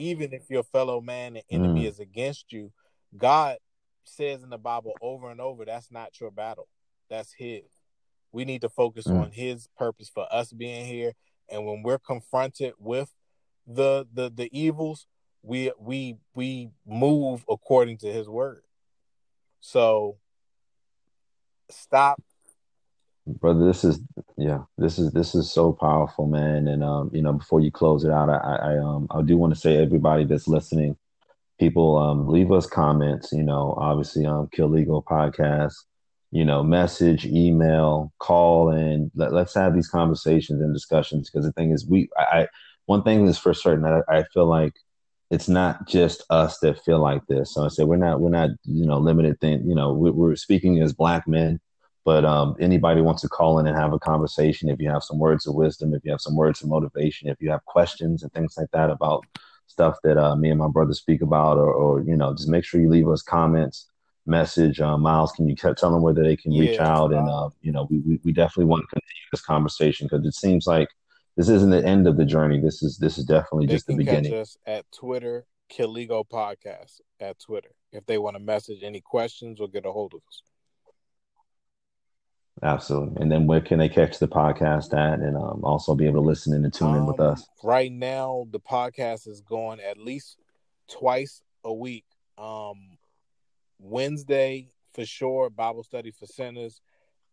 even 0.00 0.32
if 0.32 0.48
your 0.48 0.62
fellow 0.62 1.00
man 1.00 1.36
and 1.36 1.44
enemy 1.50 1.84
mm. 1.84 1.88
is 1.88 2.00
against 2.00 2.52
you, 2.52 2.72
God 3.16 3.58
says 4.04 4.42
in 4.42 4.50
the 4.50 4.58
Bible 4.58 4.94
over 5.02 5.30
and 5.30 5.40
over, 5.40 5.64
that's 5.64 5.90
not 5.90 6.18
your 6.20 6.30
battle. 6.30 6.68
That's 7.08 7.32
his. 7.32 7.64
We 8.32 8.44
need 8.44 8.62
to 8.62 8.68
focus 8.68 9.06
mm. 9.06 9.20
on 9.20 9.30
his 9.30 9.68
purpose 9.76 10.08
for 10.08 10.26
us 10.32 10.52
being 10.52 10.86
here. 10.86 11.12
And 11.50 11.66
when 11.66 11.82
we're 11.82 11.98
confronted 11.98 12.74
with 12.78 13.12
the 13.66 14.06
the 14.12 14.30
the 14.30 14.48
evils, 14.58 15.06
we 15.42 15.72
we 15.78 16.16
we 16.34 16.70
move 16.86 17.44
according 17.48 17.98
to 17.98 18.12
his 18.12 18.28
word. 18.28 18.62
So 19.60 20.16
stop 21.68 22.20
brother 23.26 23.66
this 23.66 23.84
is 23.84 24.00
yeah 24.40 24.60
this 24.78 24.98
is 24.98 25.12
this 25.12 25.34
is 25.34 25.50
so 25.50 25.72
powerful 25.72 26.26
man. 26.26 26.66
And 26.66 26.82
um 26.82 27.10
you 27.12 27.22
know 27.22 27.34
before 27.34 27.60
you 27.60 27.70
close 27.70 28.04
it 28.04 28.10
out 28.10 28.30
i 28.30 28.36
i 28.36 28.78
um 28.78 29.06
i 29.10 29.20
do 29.22 29.36
want 29.36 29.54
to 29.54 29.60
say 29.60 29.76
everybody 29.76 30.24
that's 30.24 30.48
listening 30.48 30.96
people 31.58 31.98
um 31.98 32.26
leave 32.26 32.50
us 32.50 32.66
comments 32.66 33.32
you 33.32 33.42
know 33.42 33.74
obviously 33.76 34.24
on 34.24 34.48
um 34.58 34.72
Legal 34.72 35.02
podcast 35.02 35.74
you 36.30 36.44
know 36.44 36.62
message 36.62 37.26
email 37.26 38.12
call 38.18 38.70
and 38.70 39.10
let, 39.14 39.34
us 39.34 39.54
have 39.54 39.74
these 39.74 39.88
conversations 39.88 40.62
and 40.62 40.72
discussions 40.72 41.28
because 41.30 41.44
the 41.44 41.52
thing 41.52 41.70
is 41.70 41.86
we 41.86 42.08
I, 42.16 42.22
I 42.22 42.48
one 42.86 43.02
thing 43.02 43.26
is 43.26 43.38
for 43.38 43.52
certain 43.52 43.84
I, 43.84 44.00
I 44.08 44.24
feel 44.32 44.46
like 44.46 44.72
it's 45.30 45.48
not 45.48 45.86
just 45.86 46.24
us 46.30 46.58
that 46.58 46.82
feel 46.84 46.98
like 46.98 47.24
this. 47.28 47.54
So 47.54 47.64
i 47.64 47.68
said 47.68 47.86
we're 47.86 47.96
not 47.96 48.20
we're 48.20 48.30
not 48.30 48.50
you 48.64 48.86
know 48.86 48.98
limited 48.98 49.38
thing 49.40 49.68
you 49.68 49.74
know 49.74 49.92
we're, 49.92 50.12
we're 50.12 50.36
speaking 50.36 50.80
as 50.80 50.94
black 50.94 51.28
men 51.28 51.60
but 52.04 52.24
um, 52.24 52.56
anybody 52.60 53.00
wants 53.00 53.22
to 53.22 53.28
call 53.28 53.58
in 53.58 53.66
and 53.66 53.76
have 53.76 53.92
a 53.92 53.98
conversation, 53.98 54.68
if 54.68 54.80
you 54.80 54.88
have 54.88 55.02
some 55.02 55.18
words 55.18 55.46
of 55.46 55.54
wisdom, 55.54 55.94
if 55.94 56.04
you 56.04 56.10
have 56.10 56.20
some 56.20 56.36
words 56.36 56.62
of 56.62 56.68
motivation, 56.68 57.28
if 57.28 57.40
you 57.40 57.50
have 57.50 57.64
questions 57.66 58.22
and 58.22 58.32
things 58.32 58.54
like 58.56 58.70
that 58.72 58.90
about 58.90 59.24
stuff 59.66 59.96
that 60.02 60.16
uh, 60.16 60.34
me 60.34 60.50
and 60.50 60.58
my 60.58 60.68
brother 60.68 60.94
speak 60.94 61.22
about, 61.22 61.58
or, 61.58 61.72
or, 61.72 62.02
you 62.02 62.16
know, 62.16 62.34
just 62.34 62.48
make 62.48 62.64
sure 62.64 62.80
you 62.80 62.88
leave 62.88 63.08
us 63.08 63.22
comments, 63.22 63.86
message. 64.26 64.80
Uh, 64.80 64.96
Miles, 64.96 65.32
can 65.32 65.46
you 65.48 65.54
tell 65.54 65.74
them 65.74 66.02
whether 66.02 66.22
they 66.22 66.36
can 66.36 66.52
reach 66.52 66.78
yeah, 66.78 66.88
out? 66.88 67.12
And 67.12 67.28
uh, 67.28 67.50
you 67.60 67.72
know, 67.72 67.86
we, 67.90 68.18
we 68.24 68.32
definitely 68.32 68.66
want 68.66 68.82
to 68.82 68.86
continue 68.88 69.28
this 69.30 69.42
conversation 69.42 70.08
because 70.10 70.26
it 70.26 70.34
seems 70.34 70.66
like 70.66 70.88
this 71.36 71.48
isn't 71.48 71.70
the 71.70 71.84
end 71.84 72.06
of 72.06 72.16
the 72.16 72.24
journey. 72.24 72.60
This 72.60 72.82
is 72.82 72.98
this 72.98 73.18
is 73.18 73.24
definitely 73.24 73.66
they 73.66 73.74
just 73.74 73.86
the 73.86 73.96
beginning. 73.96 74.32
Catch 74.32 74.40
us 74.40 74.56
at 74.66 74.84
Twitter, 74.92 75.44
Kaligo 75.70 76.24
Podcast 76.26 77.00
at 77.20 77.38
Twitter. 77.38 77.70
If 77.92 78.06
they 78.06 78.18
want 78.18 78.36
to 78.36 78.42
message 78.42 78.82
any 78.82 79.00
questions 79.00 79.60
or 79.60 79.68
get 79.68 79.86
a 79.86 79.92
hold 79.92 80.14
of 80.14 80.20
us. 80.28 80.42
Absolutely. 82.62 83.22
And 83.22 83.32
then 83.32 83.46
where 83.46 83.60
can 83.60 83.78
they 83.78 83.88
catch 83.88 84.18
the 84.18 84.28
podcast 84.28 84.92
at 84.92 85.20
and 85.20 85.36
um, 85.36 85.64
also 85.64 85.94
be 85.94 86.06
able 86.06 86.22
to 86.22 86.28
listen 86.28 86.52
in 86.52 86.64
and 86.64 86.72
tune 86.72 86.88
um, 86.88 86.96
in 86.96 87.06
with 87.06 87.20
um, 87.20 87.32
us? 87.32 87.48
Right 87.62 87.90
now, 87.90 88.46
the 88.50 88.60
podcast 88.60 89.26
is 89.26 89.40
going 89.40 89.80
at 89.80 89.96
least 89.96 90.36
twice 90.88 91.42
a 91.64 91.72
week. 91.72 92.04
Um, 92.36 92.98
Wednesday, 93.78 94.68
for 94.92 95.06
sure, 95.06 95.48
Bible 95.48 95.82
study 95.82 96.10
for 96.10 96.26
sinners. 96.26 96.80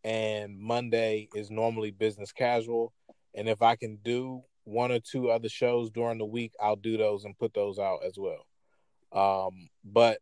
And 0.03 0.57
Monday 0.57 1.27
is 1.35 1.51
normally 1.51 1.91
business 1.91 2.31
casual. 2.31 2.93
And 3.35 3.49
if 3.49 3.61
I 3.61 3.75
can 3.75 3.97
do 3.97 4.43
one 4.63 4.91
or 4.91 4.99
two 4.99 5.29
other 5.29 5.49
shows 5.49 5.89
during 5.89 6.19
the 6.19 6.25
week, 6.25 6.53
I'll 6.61 6.77
do 6.77 6.97
those 6.97 7.25
and 7.25 7.37
put 7.37 7.53
those 7.53 7.79
out 7.79 7.99
as 8.05 8.17
well. 8.17 8.45
Um, 9.11 9.69
but 9.83 10.19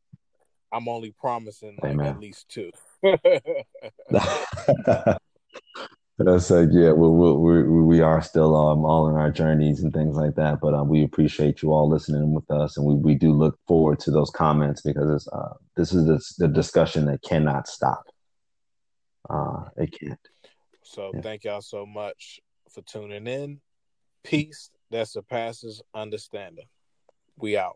I'm 0.72 0.88
only 0.88 1.12
promising 1.12 1.78
like 1.82 2.00
at 2.00 2.20
least 2.20 2.50
two. 2.50 2.72
That's 6.18 6.50
like, 6.50 6.70
yeah, 6.72 6.94
we, 6.94 7.10
we, 7.10 7.64
we, 7.64 7.82
we 7.82 8.02
are 8.02 8.22
still 8.22 8.56
um, 8.56 8.86
all 8.86 9.10
in 9.10 9.16
our 9.16 9.30
journeys 9.30 9.84
and 9.84 9.94
things 9.94 10.16
like 10.16 10.36
that. 10.36 10.62
But 10.62 10.74
um, 10.74 10.88
we 10.88 11.04
appreciate 11.04 11.62
you 11.62 11.74
all 11.74 11.90
listening 11.90 12.34
with 12.34 12.50
us. 12.50 12.78
And 12.78 12.86
we, 12.86 12.96
we 12.96 13.16
do 13.16 13.34
look 13.34 13.60
forward 13.68 14.00
to 14.02 14.12
those 14.12 14.30
comments 14.30 14.82
because 14.82 15.28
uh, 15.28 15.54
this 15.76 15.94
is 15.94 16.06
the, 16.06 16.46
the, 16.46 16.48
discussion 16.48 17.06
that 17.08 17.22
cannot 17.22 17.68
stop. 17.68 18.04
Uh, 19.30 19.66
it 19.76 19.94
can't. 20.00 20.20
So 20.84 21.12
yeah. 21.14 21.22
thank 21.22 21.44
y'all 21.44 21.62
so 21.62 21.86
much 21.86 22.40
for 22.70 22.82
tuning 22.84 23.28
in. 23.28 23.60
Peace 24.24 24.70
that 24.92 25.10
surpasses 25.10 25.82
understanding. 25.94 26.68
We 27.38 27.58
out. 27.58 27.76